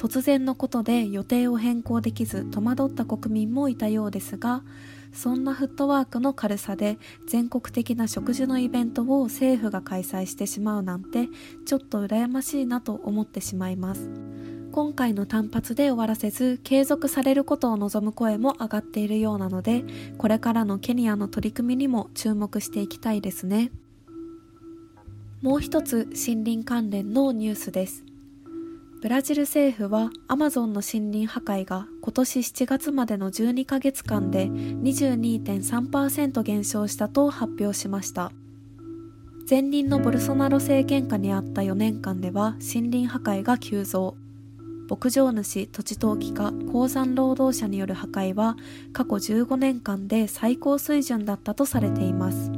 [0.00, 4.62] 突然のことで予定を変更できず戸惑った国民もいたようですが
[5.12, 11.28] そんなフットワークの軽さで全国的な食事のイベントを政府が開催してしまうなんて
[11.66, 14.10] ちょっと羨ましいなと思ってしまいます。
[14.72, 19.84] 今回の単発で終わらせず継続されることを望む声も上がっているようなので
[20.16, 23.70] これからのケニアの取り組みにも注目していきたいですね。
[25.42, 28.09] もう一つ森林関連のニュースです。
[29.00, 38.30] ブラジル政府はアマゾンの森林破壊が今年7月までの12ヶ月間で22.3%減少したと発表しました。
[39.48, 44.16] 前任のボルソナロ政権下にあった4年間では森林破壊が急増。
[44.90, 48.56] 牧場主土地投機家鉱山労働者による破壊は
[48.92, 52.52] 過去15年間で最高水準だったとされています。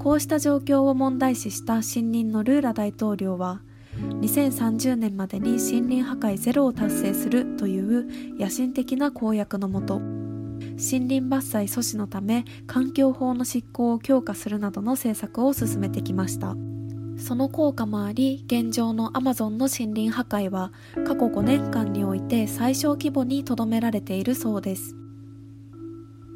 [0.00, 3.60] こうした状況を問題視した新任のルーラ大統領は
[4.00, 16.56] 2030年までに森林破壊ゼロを達成するという野心的な公約のもと森林伐採阻止のため環境法の執行を強化するなどの政策を進めてきました。
[17.18, 20.72] その効果もあり現状のアマゾンの森林破壊は
[21.06, 24.96] 過去5年間において最小規模にとどめられているそうです。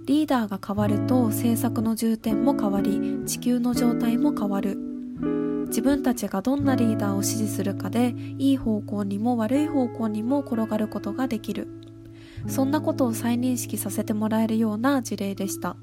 [0.06, 4.93] リーダーが変わると政策の重点も変わり地球の状態も変わる。
[5.74, 11.66] 自分たちがどんなリーダーを支持するかでいい方向にも悪い方向にも転がることができる。
[12.46, 15.76] そんなことを再認識させてもらえるような事例でした。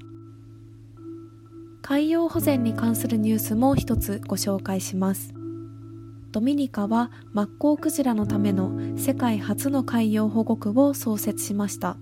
[1.82, 5.34] 海洋保全に関するニュースも一つご紹介します。
[6.30, 11.98] ドミニカはマッコウクジラのための世界初の海洋保護区を創設しました。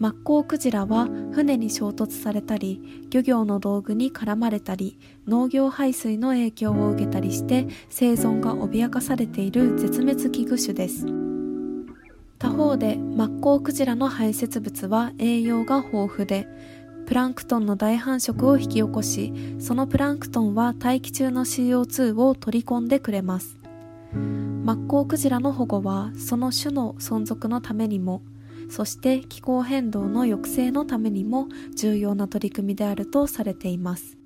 [0.00, 11.04] マッコウクジラは船に衝突されたり漁業の道具に絡まれたり農業排水の影響を受けたりして生存が脅かされている絶滅危惧種です。
[12.38, 16.48] 他方でマッコウクジラの排泄物は栄養が豊富で
[17.04, 23.58] プランクトンの大繁殖を引き起こしそのプランクトンは大気中の CO2 を取り込んでくれます。
[24.14, 28.22] マッコウクジラの保護はその種の存続のためにも
[28.70, 34.16] そして気候変動の抑制のためにも重要な取り組みであるとされています。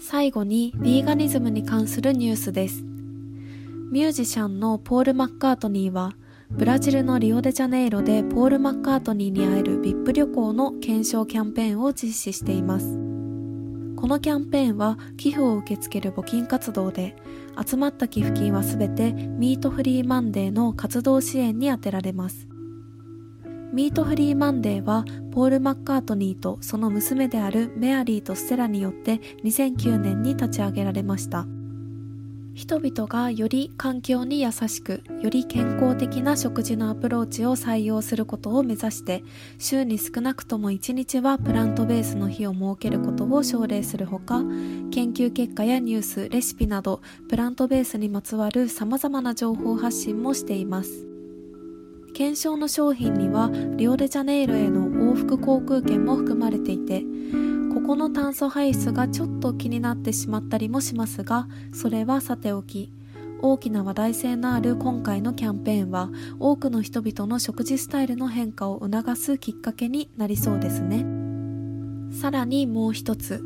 [0.00, 2.82] 最後にヴィーガニズムに関するニュースです。
[3.90, 6.14] ミュージシャンのポール・マッカートニーは
[6.50, 12.86] ブラジルのリオデジャネイロでポール・マッカートニーに会える VIP 旅行の検証キャンペーンを実施しています。
[12.86, 17.16] このキャンペーンは寄付を受け付ける募金活動で
[17.62, 22.48] 集まった寄付金はすべてミートフリーマンデーの活動支援に充てられます。
[23.72, 31.46] ミートフリーマンデーはポール・マッカートニーとその娘であるメアリーとステラによって2009年に立ち上げられました。
[32.58, 39.22] 人々がより環境に優しくより健康的な食事のアプローチを採用することを目指して
[39.58, 44.40] 週に少なくとも1日はプラントベースの日を設けることを奨励するほか
[44.90, 51.17] 研究結果やニュースレシピなどプラントベースにまつわる様々な情報発信もしています。
[52.18, 57.04] 検証の商品にはリオデジャネイロへの往復航空券も含まれていて
[57.72, 62.92] ここの炭素排出がちょっと気になってしまったりもしますがそれはさておき
[63.40, 71.06] 大きな話題性のある今回のキャンペーンは多くの人々の食事スタイルの変化を促すきっかけになりそうですね。
[72.10, 73.44] さらにもう一つ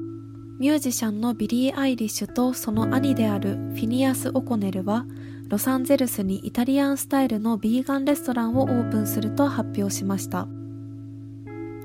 [0.59, 5.05] ミュージシャンのビリー・アイリッシュとその兄であるフィニアス・オコネルは
[5.53, 10.49] ロサンゼルスにイタリアンスタイルのビーガンレストランをオープンすると発表しました。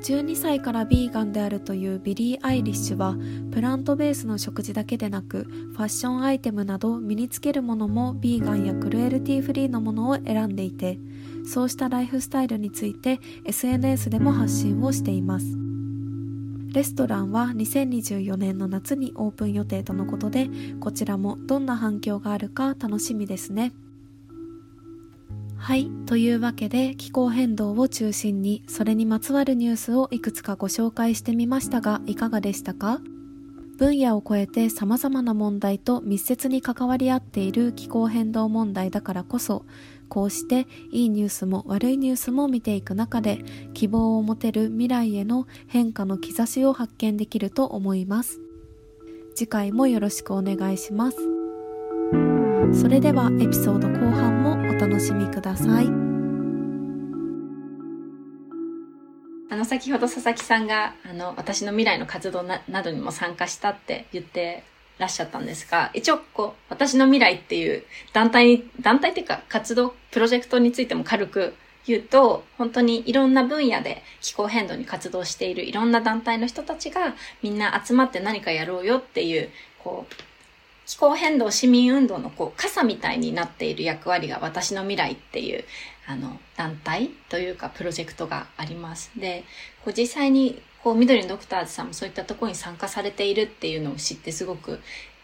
[0.04, 3.18] 12歳からビーガンであるというビリー・アイリッシュは
[3.52, 10.98] プラントベースの食事だけでなくファッションアイテムなど身につけるものもビーガンやクルエルティフリーのものを選んでいて
[11.46, 15.67] そうしたライフスタイルについて SNS でも発信をしています。
[16.74, 20.50] レストランは2024年の夏にオープン予定とのことで
[20.80, 23.74] こちらもどんな反響があるか楽しみですね。
[25.58, 33.02] はいというわけで気候変動を中心にそれにまつわるニュースをいくつかご紹介してみましたがいかがでしたか？
[33.78, 39.66] 分野を超えて様々な問題と密接に関わり合っている気候変動問題だからこそ
[40.08, 43.44] こうしていいニュースも悪いニュースも見ていく中で
[43.74, 48.40] 希望を持てる未来への変化の兆しを発見できると思います。
[49.36, 51.18] 次回もよろしくお願いします。
[52.74, 55.86] それではエピソード後半もお楽しみください。
[59.50, 64.64] あの先ほど佐々木さんがあの私の未来の活動ななどにも参加したって言って
[64.98, 67.84] らっしゃったんですが、一応こう、私の未来っていう
[68.14, 79.50] 団体、団体っていうか活動、プロジェクトについても軽く言うと、本当にいろんな分野で気候変動に活動しているいろんな団体の人たちがみんな集まって何かやろうよっていう、
[79.84, 80.14] こう、
[80.88, 85.66] 気候変動市民運動のこう傘みたいになっている役割が私の未来っていう
[86.08, 89.12] あの団体というかプロジェクトがあります。
[89.18, 89.44] で、
[89.84, 94.80] こう実際にこう緑のドクターズさんもそういったところに参加されているっていうのを知ってすごく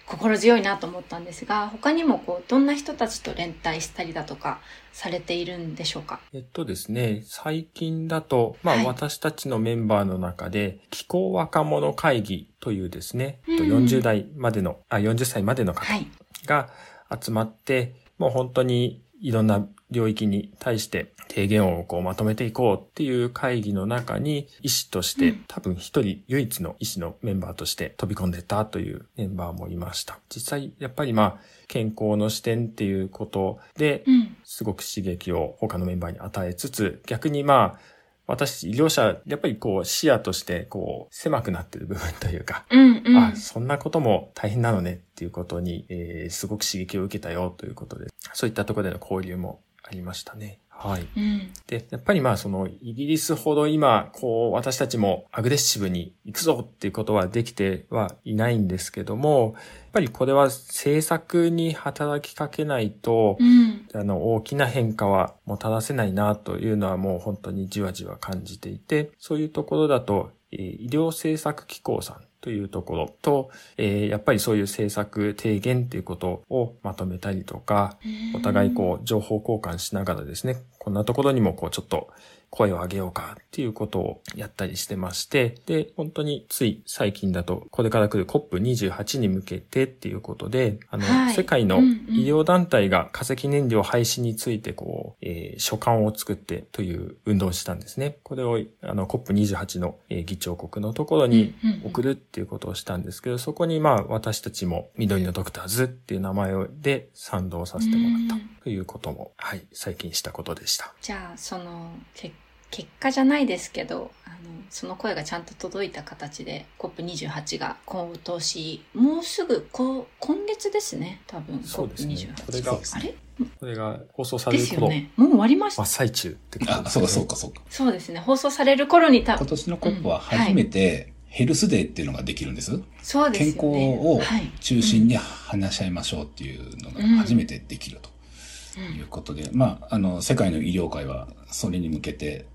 [0.06, 4.60] 心強いなと思ったんですが、他にもこう、どんな人たちと連帯したりだとか
[4.92, 6.20] されているんでしょうか？
[6.34, 8.86] えっとですね、最近だと、まあ、はい。
[8.86, 16.06] 私たちのメンバーの中で、気候若者会議というですね、えっとうん40代までの、あ、40歳までの方はい。
[16.46, 16.70] が
[17.18, 30.20] 集まって、もう本当にいろんな領域に対して提言をこうまとめていこうっていう会議の中に医師として、うん多分一人唯一の医師のメンバーとして飛び込んでたというメンバーもいました。
[30.30, 34.36] 実際やっぱりまあ健康の視点っていうことでうん。
[34.44, 37.80] すごく刺激を他のメンバーに与えつつ逆にまあ
[38.26, 43.18] 私、医療者、やっぱりこう視野としてこう狭くなってる部分というか、うんうん。
[43.18, 50.60] あ、そんなことも大変なのねっていうことに、えーすごく刺激を受けたよということで、そういったところでの交流もありましたね。
[50.84, 51.08] はい。
[51.16, 51.54] うん。
[51.66, 59.64] で、やっぱりまあそのイギリスほど今、こう私たちもアグレッシブに行くぞっていうことはできてはいないんですけども、やっ
[59.94, 63.88] ぱりこれは政策に働きかけないと、うん。
[63.94, 77.98] あの、大きな変化はもたらせないなというのはもう本当にじわじわ感じていて、そういうところだと、えー医療政策機構さんというところと、えーやっぱりそういう政策提言っていうことをまとめたりとか、
[78.36, 82.10] お互いこう情報交換しながらですね、こんなところにもこうちょっと
[82.54, 98.18] 声を上げようかっていうことをやったりしてまして、で、本当につい最近だと、これから来る COP28 に向けてっていうことで、あの、はい世界の医療団体が化石燃料廃止についてこう、えー書簡を作ってという運動をしたんですね。
[98.24, 110.94] これをあの COP28 の、えー議長国のところに送るっていうことをしたんですけど、そこにまあ私たちも緑のドクターズっていう名前で賛同させてもらったということも、はい、最近したことでした。
[111.02, 112.32] じゃあ、その、け
[112.76, 114.36] 結果じゃないですけど、あの、
[114.72, 121.64] その声がちゃんと届いた形で COP28 が今年、もうすぐ、こ今月ですね、多分。
[121.64, 122.46] そうですね COP28。
[122.46, 123.14] これがあれ？
[123.60, 125.12] これが放送さでれる頃、すよね。
[125.16, 125.92] もう終わりました真っ。
[125.92, 127.64] 最中ってことあ、ですねそうかそうかそうか。
[127.70, 128.20] そうですね。
[128.20, 129.40] 放送される頃に多分。
[129.40, 132.80] 今年の COP は初めてヘルスデーっていうのができるんです？
[133.02, 133.98] そうですよ健康ね。
[134.02, 142.46] をはい中心に話し合いましょうっていうのが初めてできるということで、まあ、あの、世界の医療界はそれに向けて、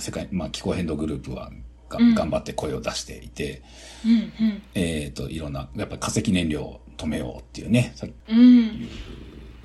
[0.00, 1.50] 世界、まあ、気候変動グループは
[1.88, 3.62] がうん頑張って声を出していて、
[4.04, 8.38] うんえっ、と、いろんな、やっぱり化石燃料を止めようっていうね、さうん。
[8.38, 8.88] うん。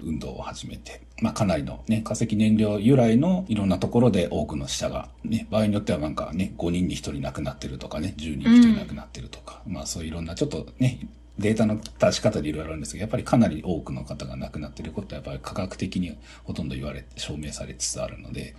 [0.04, 11.08] 運動を始めて、まあかなりのね、化石燃料由来のいろんなところで多くの死者が、ね、場合によってはなんかね、5人に1人亡くなってるとかね、10人に1人亡くなってるとか、まあそういういろんなちょっとね、
[11.38, 18.54] データの出し方でいろいろあるんですけど、やっぱりかなり多くの方が亡くなってることはやっぱり科学的にほとんど言われて、証明されつつあるので、はい。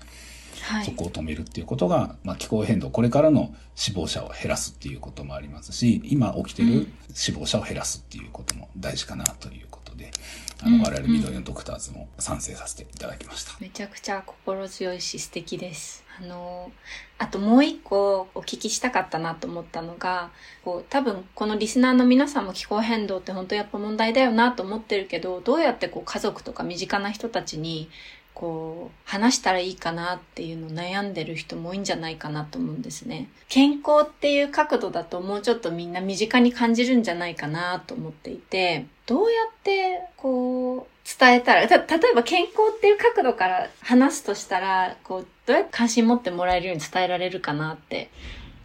[0.84, 10.10] そこを止めるっていうことが、まあ、気候変動、これからの死亡者を減らすっていうこともありますし、今起きてる死亡者を減らすっていうことも大事かなということで、
[10.62, 13.52] あうんの、我々緑のドクターズも賛成させていただきました。
[13.60, 16.04] めちゃくちゃ心強いし素敵です。
[16.20, 16.70] あの、
[17.18, 20.30] あともう一個お聞きしたかったなと思ったのが、
[20.64, 27.88] こう多分このリスナーの皆さんも気候変動って本当やっぱ問題だよなと思ってるけど、どうやってこう家族とか身近な人たちに
[28.34, 33.28] こう話したらいいかなっていうのを悩んでる人も多いんじゃないかなと思うんですね。
[33.48, 48.10] 健康っていう角度だともうちょっとみんな身近に感じるんじゃないかなと思っていて、どうやってこう伝えたら、た例えば健康っていう角度から話すとしたら、こうどうやって関心持ってもらえるように伝えられるかなって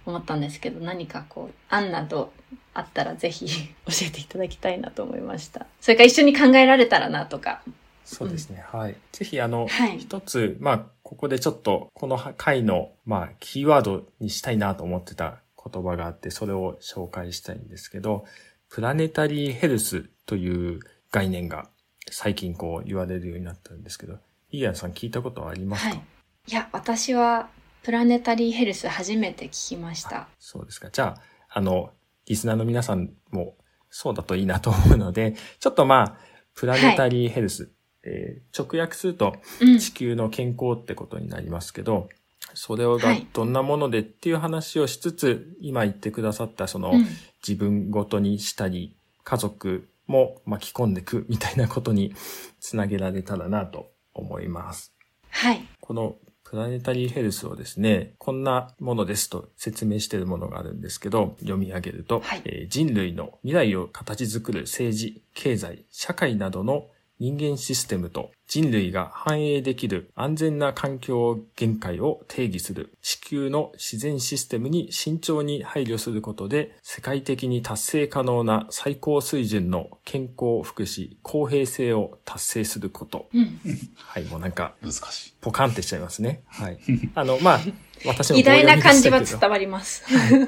[0.06, 2.32] 思ったんですけど、何かこう案など
[2.74, 3.46] あったらぜひ
[3.86, 5.66] 教えていただきたいなと思いました。
[5.82, 7.62] それから一緒に考えられたらなとか。
[8.08, 8.64] そうですね。
[8.72, 8.96] はい。
[9.12, 15.42] ぜひ、あの、はい一つ、まあ、ここでちょっと、この回の、まあ、キーワードにしたいなと思ってた
[15.72, 18.26] 言葉があって、それを紹介したいんですけど、
[18.70, 20.80] プラネタリーヘルスという
[21.12, 21.70] 概念が
[22.10, 24.20] 最近こう言われるようになったんですけど、
[24.52, 26.02] イーアンさん聞いたことはありますか、はい。
[26.48, 27.50] いや、私は
[27.84, 30.30] プラネタリーヘルス初めて聞きました。
[30.40, 30.90] そうですか。
[30.90, 31.92] じゃあ、あの、
[32.26, 33.56] リスナーの皆さんも
[33.90, 36.18] そうだといいなと思うので、ちょっとまあ、
[36.54, 37.72] プラネタリーヘルス、
[38.08, 39.80] えー直訳するとうん。
[39.80, 42.10] 地球の健康ってことになりますけど、
[42.54, 47.06] それがはいどんなものでっていう話をしつつ、今言ってくださったその、うん
[47.48, 52.14] 自分ごとにしたり、家族も巻き込んでいくみたいなことに
[52.60, 54.94] つなげられたらなと思います。
[55.30, 55.62] はい。
[55.80, 66.88] このプラネタリーヘルスをですね、こんなものですと説明しているものがあるんですけど、読み上げると、はいえー人類の未来を形作る政治、経済、社会などの
[67.20, 83.30] 人間システムと人類が繁栄できる安全な環境限界を定義する地球の自然システムに慎重に配慮することで世界的に達成可能な最高水準の健康福祉公平性を達成すること。
[83.34, 83.60] うん。
[83.96, 85.34] はい、もうなんか難しい。
[85.42, 86.42] ポカンってしちゃいますね。
[86.48, 86.80] はい。
[87.16, 87.60] あの、まあ、
[88.06, 90.04] 私も偉大な感じは伝わります。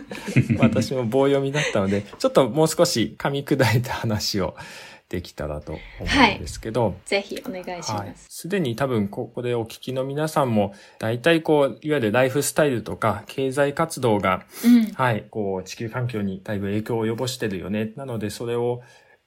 [0.60, 4.56] 私も棒読みだったので、ちょっともう少し噛み砕いた話を
[5.10, 8.10] できたらと思うんですけど、ぜひお願いしはい。
[8.10, 8.28] ます。
[8.30, 14.86] すでに多分ここでお聞きの皆さんも、大体こう、いわゆるライフスタイルとか経済活動が、うん。
[14.94, 17.92] はい、こう、地球環境にだいぶ影響を及ぼしてるよね。
[17.96, 18.82] なので、それを、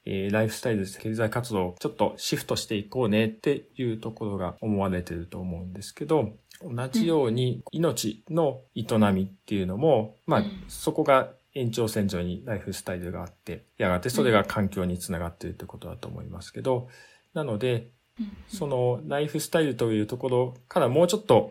[0.04, 16.88] えーライフスタイル、経済活動をちょっとシフトしていこうねっていうところが思われてると思うんですけど、同じように命の営みっていうのも、まあうん、そこが延長線上にライフスタイルがあって、やがてそれが環境につながっているってことだと思いますけど、
[17.34, 18.32] なので、うん。
[18.48, 21.48] そのライフスタイルというところからもうちょっと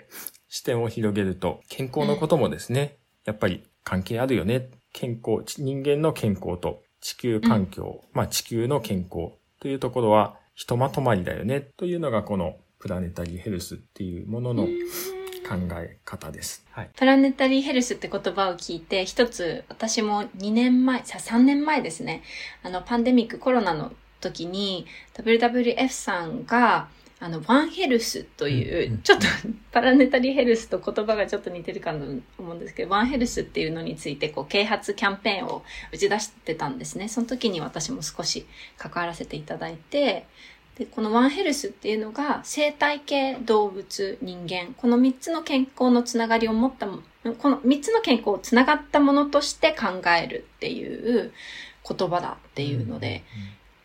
[0.47, 4.69] 視点を広げると、健康のこともですね、やっぱり関係あるよね。
[4.93, 11.61] 健康、ち人間の健康と地球環境、まあ地球の健康というところはひとまとまりだよね。
[11.77, 14.67] というのがこのプラネタリーヘルスっていうものの
[15.51, 16.65] 考え方です。
[16.71, 16.89] はい。
[16.95, 22.23] プラネタリーヘルスって言葉を聞いて、一つ私も2年前、さ3年前ですね、
[22.63, 23.91] あのパンデミックコロナの
[24.21, 24.85] 時に
[25.15, 26.87] WWF さんが
[27.23, 29.27] あの、ワンヘルスという、うんうんちょっと
[29.71, 31.99] パラネタリーヘルスと言葉がちょっと似てるかと
[32.39, 37.07] 思うんですけど、ワンヘルスっていうのについて、こう、啓発キャンペーンを打ち出してたんですね。
[37.07, 38.47] その時に私も少し
[38.77, 40.25] 関わらせていただいて、
[40.78, 46.99] で、このワンヘルスっていうのが、生態系、動物、人間、この3つの健康のつながりを持ったも、
[47.39, 51.32] この3つの健康をつながったものとして考えるっていう
[51.88, 53.24] 言葉だっていうので、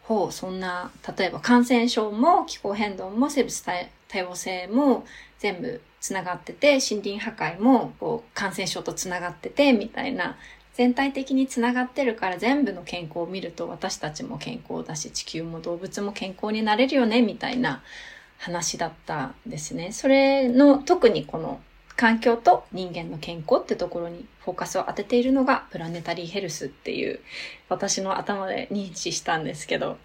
[0.02, 3.72] ほう、そんな、例えば感染症も気候変動も生物多
[4.08, 5.04] 多様性も
[5.38, 10.36] 全部つながってて、森林破壊もこう感染症とつながってて、みたいな、
[10.76, 17.82] 全体的につながってるから全部の健康を見ると私たちも健康だし、地球も動物も健康になれるよね、みたいな
[18.36, 19.92] 話だったんですね。
[19.92, 21.62] それの、特にこの
[21.96, 27.20] 環境と人間の健康ってところにフォーカスを当てているのがプラネタリーヘルスっていう
[27.70, 29.96] 私の頭で認知したんですけど、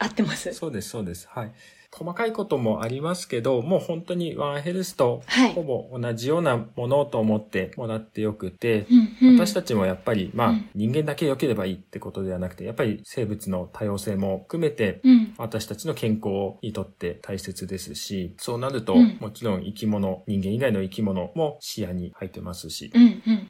[0.00, 0.52] 合ってます？
[0.54, 1.28] そうです、そうです。
[1.30, 1.52] はい。
[1.96, 5.52] 細かいこともありますけど、もう本当にワンヘルスとはい。
[5.54, 8.86] ほぼ同じようなものと思ってもらってよくて、
[9.22, 9.38] うんうん。
[9.38, 10.68] 私たちもやっぱり、まあ、うん。
[10.74, 15.34] 人間だけ良ければいいってことではなくて、やっぱり生物の多様性も含めて、うん。
[15.38, 19.16] 私たちの健康にとって大切ですし、そうなると、うん。
[19.20, 22.92] もちろん生き物、人間以外の生き物も視野に入ってますし、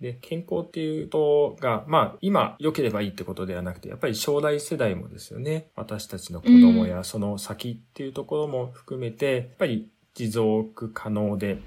[0.01, 5.71] で、健康っていうことが、まあ、今良ければいいってことではなくて、やっぱり将来世代もですよね。
[5.75, 11.59] 私たちの子供やその先っていうところも含めて、やっぱり持続可能で、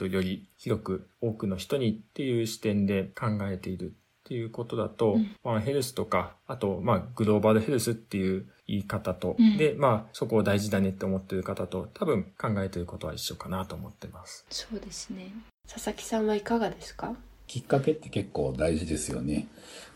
[0.00, 3.90] うんより広く多くの人にっていう視点で考えているっ
[4.28, 14.44] ていうことだと、うんワンヘルスとか、あと、まあ、グローバルヘルスっていう言い方と、うんで、まあ、そこを大事だねって思ってる方と、多分考えてることは一緒かなと思ってます。
[14.50, 15.32] そうですね。
[15.70, 17.14] 佐々木さんはいかがですか？
[17.48, 19.48] きっかけって結構大事ですよね。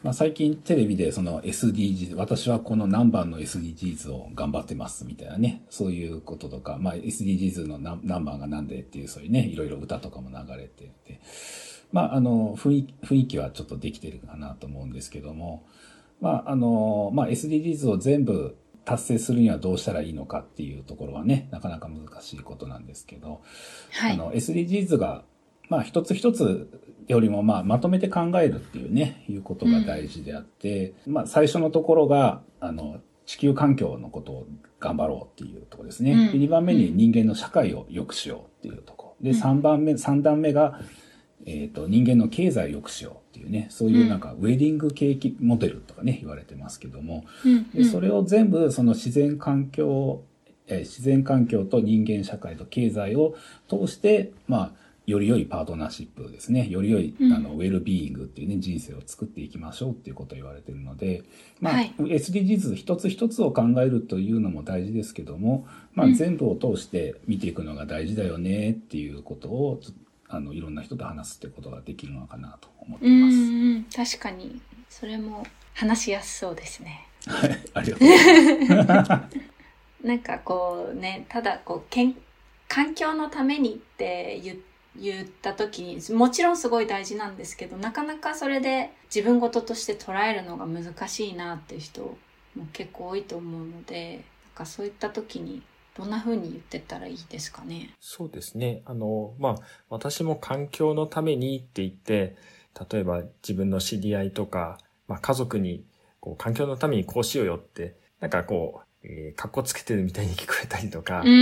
[0.02, 11.20] まあ、最近テレビでその SDGs、私はこの何番の SDGs を頑張ってますみたいなね、そういうこととか、まあ、SDGs の何何番が何でっていうそういうね、いろいろ歌とかも流れてて、
[11.92, 15.64] まあ、あの、雰囲気、雰囲気はちょっとできてるかなと思うんですけども、
[16.20, 23.42] まあ、あの、まあ、SDGs を全部達成するにはどうしたらいいのかっていうところはね、なかなか難しいことなんですけど、
[23.92, 24.14] はい。
[24.14, 25.24] あの SDGs が、
[25.68, 26.68] まあ、一つ一つ
[27.08, 34.46] よりも、まあ、まとめて考えるっていうね、いうことが大事であって、まあ、最初のところが、あの、地球環境のことを
[34.80, 36.12] 頑張ろうっていうところですね。
[36.12, 36.32] うん。
[36.32, 39.16] で2番目に人間の社会を良くしようっていうとこ。
[39.20, 39.30] ろ。
[39.32, 39.42] で、うん。
[39.42, 40.80] 3番目、3段目が、
[41.46, 47.70] えっ、と、人間の経済を良くしようっていうね、そういうなんか、ウェディングケーキモデルとかね、言われてますけども、うん。
[47.70, 50.24] で、それを全部その自然環境、
[50.68, 53.34] えー自然環境と人間社会と経済を
[53.68, 54.72] 通して、まあ、
[55.12, 56.68] より良いパートナーシップですね。
[56.68, 61.22] より良い、うんあの、ウェルビーイングっていうね、人生を作っていきましょうっていうことを言われてるので、
[61.60, 69.80] まあ、はい SDGs 一つ一つを考えるというのも大事ですけども、まあ、うん全部を通して見ていくのが大事だよねっていうことを、
[70.28, 73.36] あの、いろんな人と話すってことができるのかなと思ってうんいます。
[73.36, 74.60] うん、確かに。
[74.88, 77.06] それも話しやすそうですね。
[77.26, 79.38] はい、ありがとうございます。
[80.06, 82.16] なんかこうね、ただこう、けん
[82.72, 84.54] 環境のためにって言
[84.96, 94.22] 言った時に、もちろんすごい大事なんですけど、なかなかそれで自分事として捉えるのが難しいなっていう人も結構多いと思うので、なん
[94.54, 95.62] かそういった時に
[95.96, 97.94] どんな風に言ってたらいいですかね？
[98.00, 98.82] そうですね。
[98.84, 99.54] あの、まあ、
[99.88, 102.36] 私も環境のためにって言って、
[102.90, 104.78] 例えば自分の知り合いとか、
[105.08, 105.84] まあ、家族に、
[106.20, 111.32] こう、環境のためにこうしようよって、なんかこう、えー、格好つけてるみたいに聞こえたりとか、うんう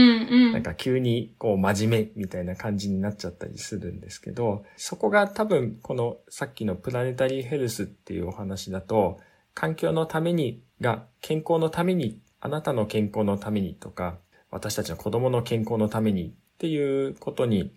[0.49, 0.53] ん。
[0.53, 9.21] なんか急にこう真面目みたいな感じになっちゃったりするんですけど、そこが多分このさっきのプラネタリーヘルスっていうお話だと、
[9.55, 14.19] 環境のためにが健康のために、あなたの健康のためにとか、
[14.51, 17.75] 私たちの子供の健康のためにっていうことに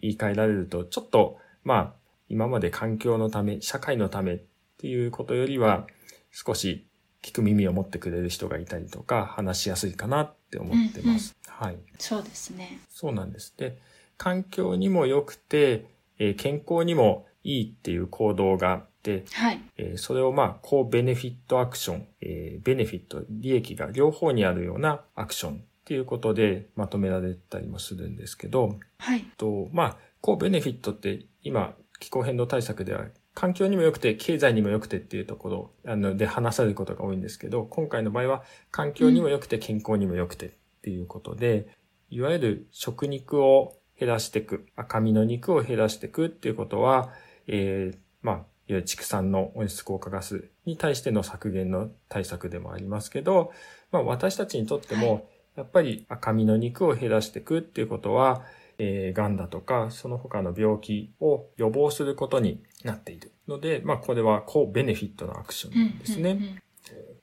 [0.00, 1.92] 言い換えられると、ちょっとまあ
[2.28, 4.40] 今まで環境のため、社会のためっ
[4.78, 5.86] ていうことよりは
[6.32, 6.86] 少し
[7.22, 11.36] 聞く耳を持ってくれる人がいたりとか話しやすいかなって思ってます。
[11.48, 11.78] はい。
[11.98, 12.78] そうですね。
[12.88, 13.54] そうなんです。
[13.56, 13.78] で、
[14.16, 15.86] 環境にも良くて、
[16.18, 19.60] えー健康にもいいっていう行動があって、はい。
[19.76, 29.24] えーそれをまあ、高ベネフィットアクション、えーベネフィット、利益が両方にあるようなアクションっていうことでまとめられたりもするんですけど、はい。
[29.36, 33.06] と、まあ、高ベネフィットって今、気候変動対策では
[33.36, 41.68] 環境にも良くて経済にも良くてっていうところあので話されることが多いんですけど、今回の場合は環境にも良くて健康にも良くてっていうことで、
[42.08, 47.12] いわゆる食肉を減らしていく、赤身の肉を減らしていくっていうことは、
[47.46, 53.52] えーまあ、いわゆる畜産の温室効果ガスに対しての削減の対策でもありますけど、
[53.92, 58.44] まあ私たちにとっても、やっぱり赤身の肉を減らしていくっていうことは、
[58.78, 66.62] えー、癌だとか、その他の病気を予防することになっているので、まあこれは高ベネフィットのアクションですね。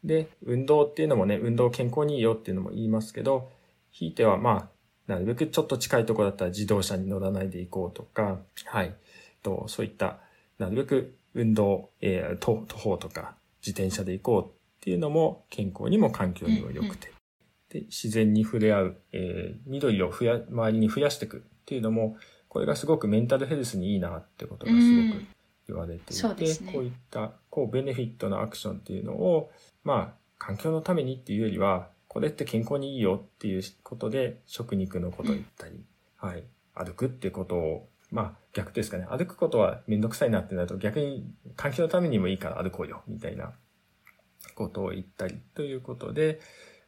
[0.04, 3.50] で、運動っていうのもね、運動健康にいいよっていうのも言いますけど、
[3.92, 4.70] ひいてはまあ、
[5.08, 8.94] なるべくちょっと近いところだったら自動車に乗らないで行こうとか、はい。
[9.42, 10.20] と、そういった、
[10.58, 17.12] なるべく運動、えー、徒徒歩とか自転車で行こうっていうのも健康にも環境にも良くて。
[17.70, 25.26] で、自然に触れ合う、えー、緑を増や、周りに増やしていくっていうのも、これがすごくメンタルヘルスにいいなってことがすごく
[25.68, 29.52] 言われていて、ねこういった、こう、ベネフィットのアクションっていうのを、
[29.84, 35.84] まあ、環境のためにっていうよりは、これって健康にいいよっていうことで、食肉のことを言ったり、
[36.18, 36.44] はい、
[36.74, 39.08] 歩くってことを、まあ、逆ですかね。
[39.10, 43.54] 歩くことはめんどくさいなってなると、逆に環境のためにもいいから歩こうよ、みたいな
[44.56, 46.40] ことを言ったりということで、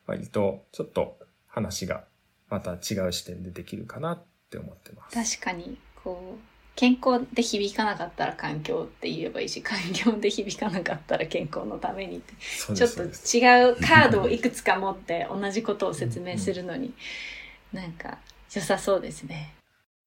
[0.06, 1.18] 割とちょっと
[1.48, 2.06] 話が
[2.50, 5.40] また違う視点でできるかなって思ってます。
[5.40, 12.34] 確かに、こう、健康で響かなかったら環境って言えばいいし、環境で響かなかったら健康のためにって、
[12.74, 13.08] ちょっと違
[13.72, 16.94] うカードをいくつか持って同じことを説明するのに、
[17.72, 18.18] なんか
[18.54, 19.56] 良さそうですね。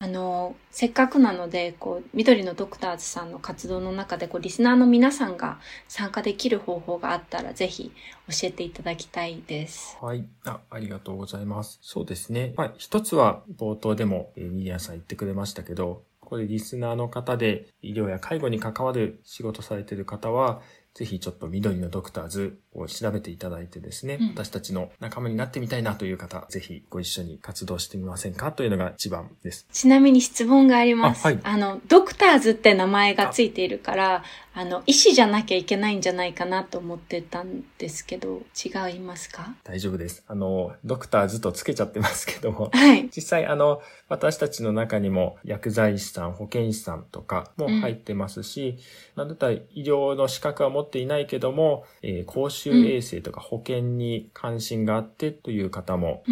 [0.01, 5.59] あの、せっかくなので、こう、緑のドクターズさんの活動の中で、こう、リスナーの皆さんが
[5.89, 7.91] 参加できる方法があったら、ぜひ
[8.29, 9.99] 教えていただきたいです。
[10.01, 10.25] はい。
[10.45, 11.81] あ、ありがとうございます。
[11.83, 12.53] そうですね。
[12.57, 20.61] まあ、一つは冒頭でも、えーミリアンさん言ってくれましたけど、これリスナーの方で医療や介護に関わる仕事されている方は、
[20.95, 29.67] ぜひちょっと緑のドクターズを調べていただいてですね、うん私たちの仲間になってみたいなという方、ぜひご一緒に活動してみませんかというのが一番です。
[29.73, 31.27] ちなみに質問があります。
[31.27, 34.23] あはいの、ドクターズって名前がついているから、
[34.55, 39.55] あの、医師じゃなきゃいけないんじゃないかなと思ってたんですけど、違いますか？
[39.65, 40.25] 大丈夫です。
[40.27, 43.09] あの、ドクターズとつけちゃってますけども、 はい。
[43.15, 48.79] 実際あの、私たちの中にも薬剤師さん、保健師さんとかも入ってますし、
[49.17, 56.23] なんだったら医療の資格は持っていないけども、えー公衆衛生とか保健に関心があってという方も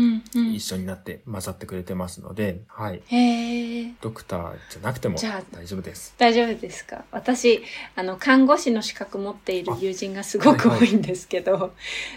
[0.54, 0.60] 一。
[0.66, 3.00] 緒になって混ざってくれてますので、はい。
[4.00, 6.14] ドクターじゃなくてもじゃあ大丈夫です。
[6.18, 7.04] 大丈夫ですか？
[7.12, 7.62] 私、
[7.94, 11.72] あの、看護師の資格持っている友人がすごく多いんですけど、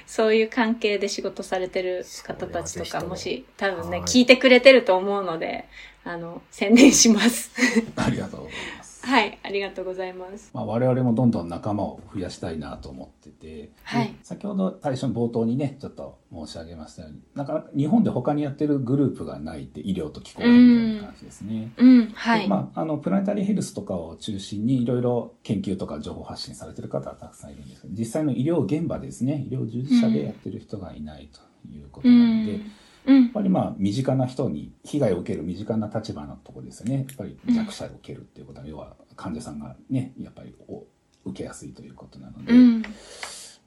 [0.07, 5.65] そういう関係で仕事されてる方たちとか、ももし多分ね、はい聞いてくれてると思うので、
[6.03, 7.51] あの、宣伝します。
[7.95, 8.78] ありがとうございます。
[9.01, 10.51] はい、ありがとうございます。
[10.53, 21.71] まあ、我々もどんどん仲間を増やしたいなと思ってて、はいで先ほど最初の冒頭にねちょっと申し上げましたようになかなか日本で他にやってるグループがないって医療と気候変動の話ですね。
[21.77, 22.41] うん、はい。
[22.41, 31.39] でまあ、あのプラネタリーヘルスとかを中心にいろいろ研究とか情報発信されてる方はたくさんいるんですけど実際の医療現場ですね医療従事者でやってる人がいないと
[31.71, 32.71] いうことうなので、やっん。
[33.09, 33.29] うん。
[33.29, 40.83] ぱりまあ身近な人に被害を受ける身近な立場のとこですよねやっぱり弱者を受けるっていうことは、要は患者さんがねやっぱりお
[41.25, 42.83] 受けやすいということなので、うん。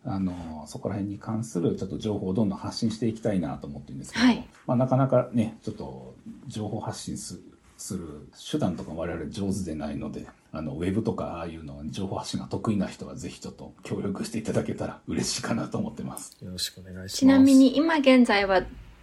[0.04, 6.16] あの、そこら辺に関するちょっと情報をどんどん発信していきたいなと思ってるんですけど、はいまあなかなかね、ちょっと
[6.48, 16.36] 情報発信するする手段とか我々上手でないので、あの、ウェブとかああいうの情報発信が得意な人はぜひちょっと協力していただけたら嬉しいかなと思ってます。
[16.40, 17.16] よろしくお願いします。
[17.18, 18.62] ちなみに今現在は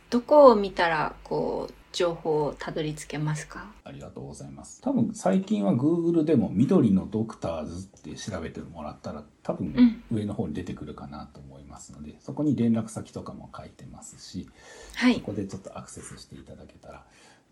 [0.10, 3.66] どこを見たらこう情報をたどり着けますか？
[3.84, 4.80] ありがとうございます。
[4.82, 14.47] 多分最近は Google でも緑のドクターズって調べてもらったら多分うん上の方に出てくるかなと思いますので、そこに連絡先とかも書いてますし、
[14.95, 15.16] はい。
[15.16, 17.03] そこでちょっとアクセスしていただけたら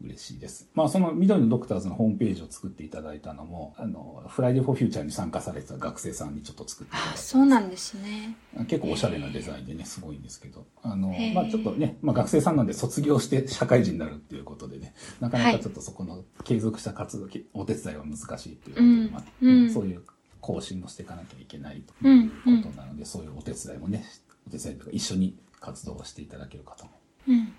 [0.03, 0.69] 嬉しいです。
[0.75, 7.19] まあそのみどりのドクターズのホームページを作っていただいたのも、あの、フライデーフォーフューチャーに参加されてた学生さんにちょっと作っていただいあ、て。
[7.19, 8.37] そうなんですね。
[8.67, 20.03] 結構おしゃれなデザインでね、すごいんですけど、あのまあちょっとね、まあ学生さんなんで卒業して社会人になるっていうことでね、なかなかちょっとそこの継続した活動、お手伝いは難しいっていうことで、うんまあうんそういう
[20.41, 24.05] 更新をしていかなきゃいけないとうんいうことなので、そういうお手伝いもね、
[24.47, 26.91] お手伝いとか一緒に活動をしていただける方も
[27.27, 27.53] うん。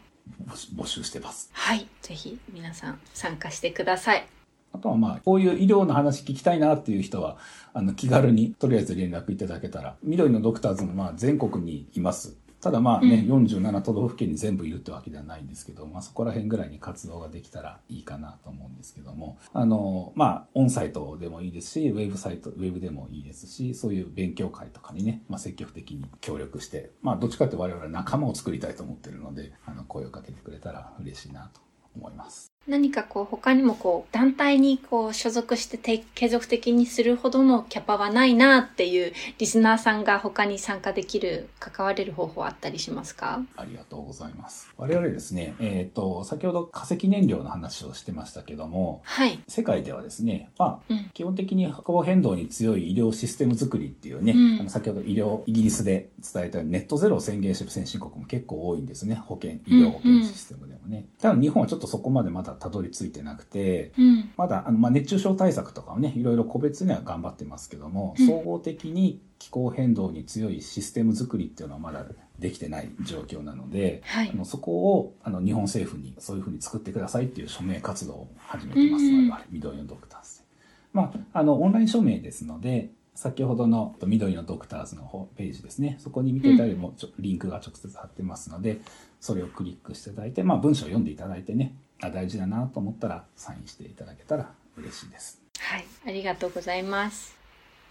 [0.74, 1.50] 募集してます。
[1.52, 1.86] はい。
[2.02, 4.26] ぜひ皆さん参加してください。
[4.72, 7.38] あとはまあ、こういう医療の話聞きたいなっていう人は、
[7.72, 12.36] あの、気軽にとりあえず連絡いただけたら、緑のドクターズもまあ全国にいます。
[12.60, 31.60] ただまあね、47都道府県に全部いるってわけではないんですけど、まあそこら辺ぐらいに活動ができたらいいかなと思うんですけども、あの、まあ、オンサイトでもいいですし、ウェブサイト、ウェブでもいいですし、そういう勉強会とかにね、まあ積極的に協力して、まあどっちかって我々は仲間を作りたいと思ってるので、あの、声をかけてくれたら嬉しいなと
[31.94, 32.47] 思います。
[32.66, 43.42] 何かこう他にもこう団体にこう所属してて継続的にするほどのキャパはないなっていうリスナーさんが他に参加できる、関われる方法あったりしますか？
[43.56, 44.68] ありがとうございます。
[44.76, 49.40] 我々ですね、えっ、と、先ほど化石燃料の話をしてましたけども、はい。
[49.48, 51.10] 世界ではですね、まあ、うん。
[51.14, 59.14] 基本的に気候変動に強い医療システム作りっていうね、うん先ほど医療、イギリスで伝えたネットゼロを宣言してる先進国も結構多いんですね。
[59.14, 61.06] 保険、医療保険システムでもね。
[61.18, 64.30] ただ日本はちょっとそこまでまだたどり着いてなくて、うん。
[64.36, 72.04] まだあの、まあ、熱中症対策とかをね、いろいろ個別には頑張ってますけども、うん総合的に気候変動に強いシステム作りっていうのはまだ
[72.38, 80.44] できてない状況なので、はいあのそこをあの日本政府にそういうふうに作ってくださいっていう署名活動を始めてます、うん我々、緑のドクターズで。
[80.92, 85.96] まあ、あの、オンライン署名ですので、先ほどの緑のドクターズのホームページですね。
[85.98, 88.80] そこに見ていただいても、ちょリンクが直接貼ってますので、
[89.20, 95.40] それをクリックしていただいて、まあ文章を読んでいただいてね、あ、大事だなと思ったらサインしていただけたら嬉しいです。
[95.58, 95.84] はい。
[96.06, 97.36] ありがとうございます。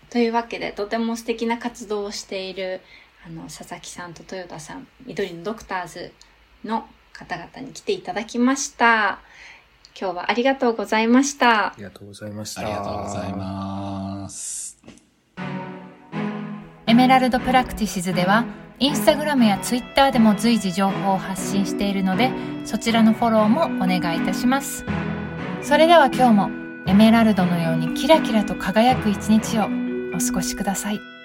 [0.10, 2.82] というわけで、とても素敵な活動をしている、
[3.26, 6.14] あの、佐々木さんと豊田さん、緑のドクターズ
[6.64, 9.20] の方々に来ていただきました。
[10.00, 11.74] 今日はありがとうございましたあ。
[11.76, 12.62] りがとうございました。
[12.62, 14.78] ありがとうございます。
[16.86, 18.46] エメラルドプラクティシズでは
[18.80, 22.32] インスタグラムやツイッターでも随時情報を発信しているので
[22.64, 24.86] そちらのフォローもお願いいたします。
[25.64, 26.50] それでは今日も
[26.86, 29.66] エメラルドのようにキラキラと輝く一日を
[30.16, 31.17] お過ごしください。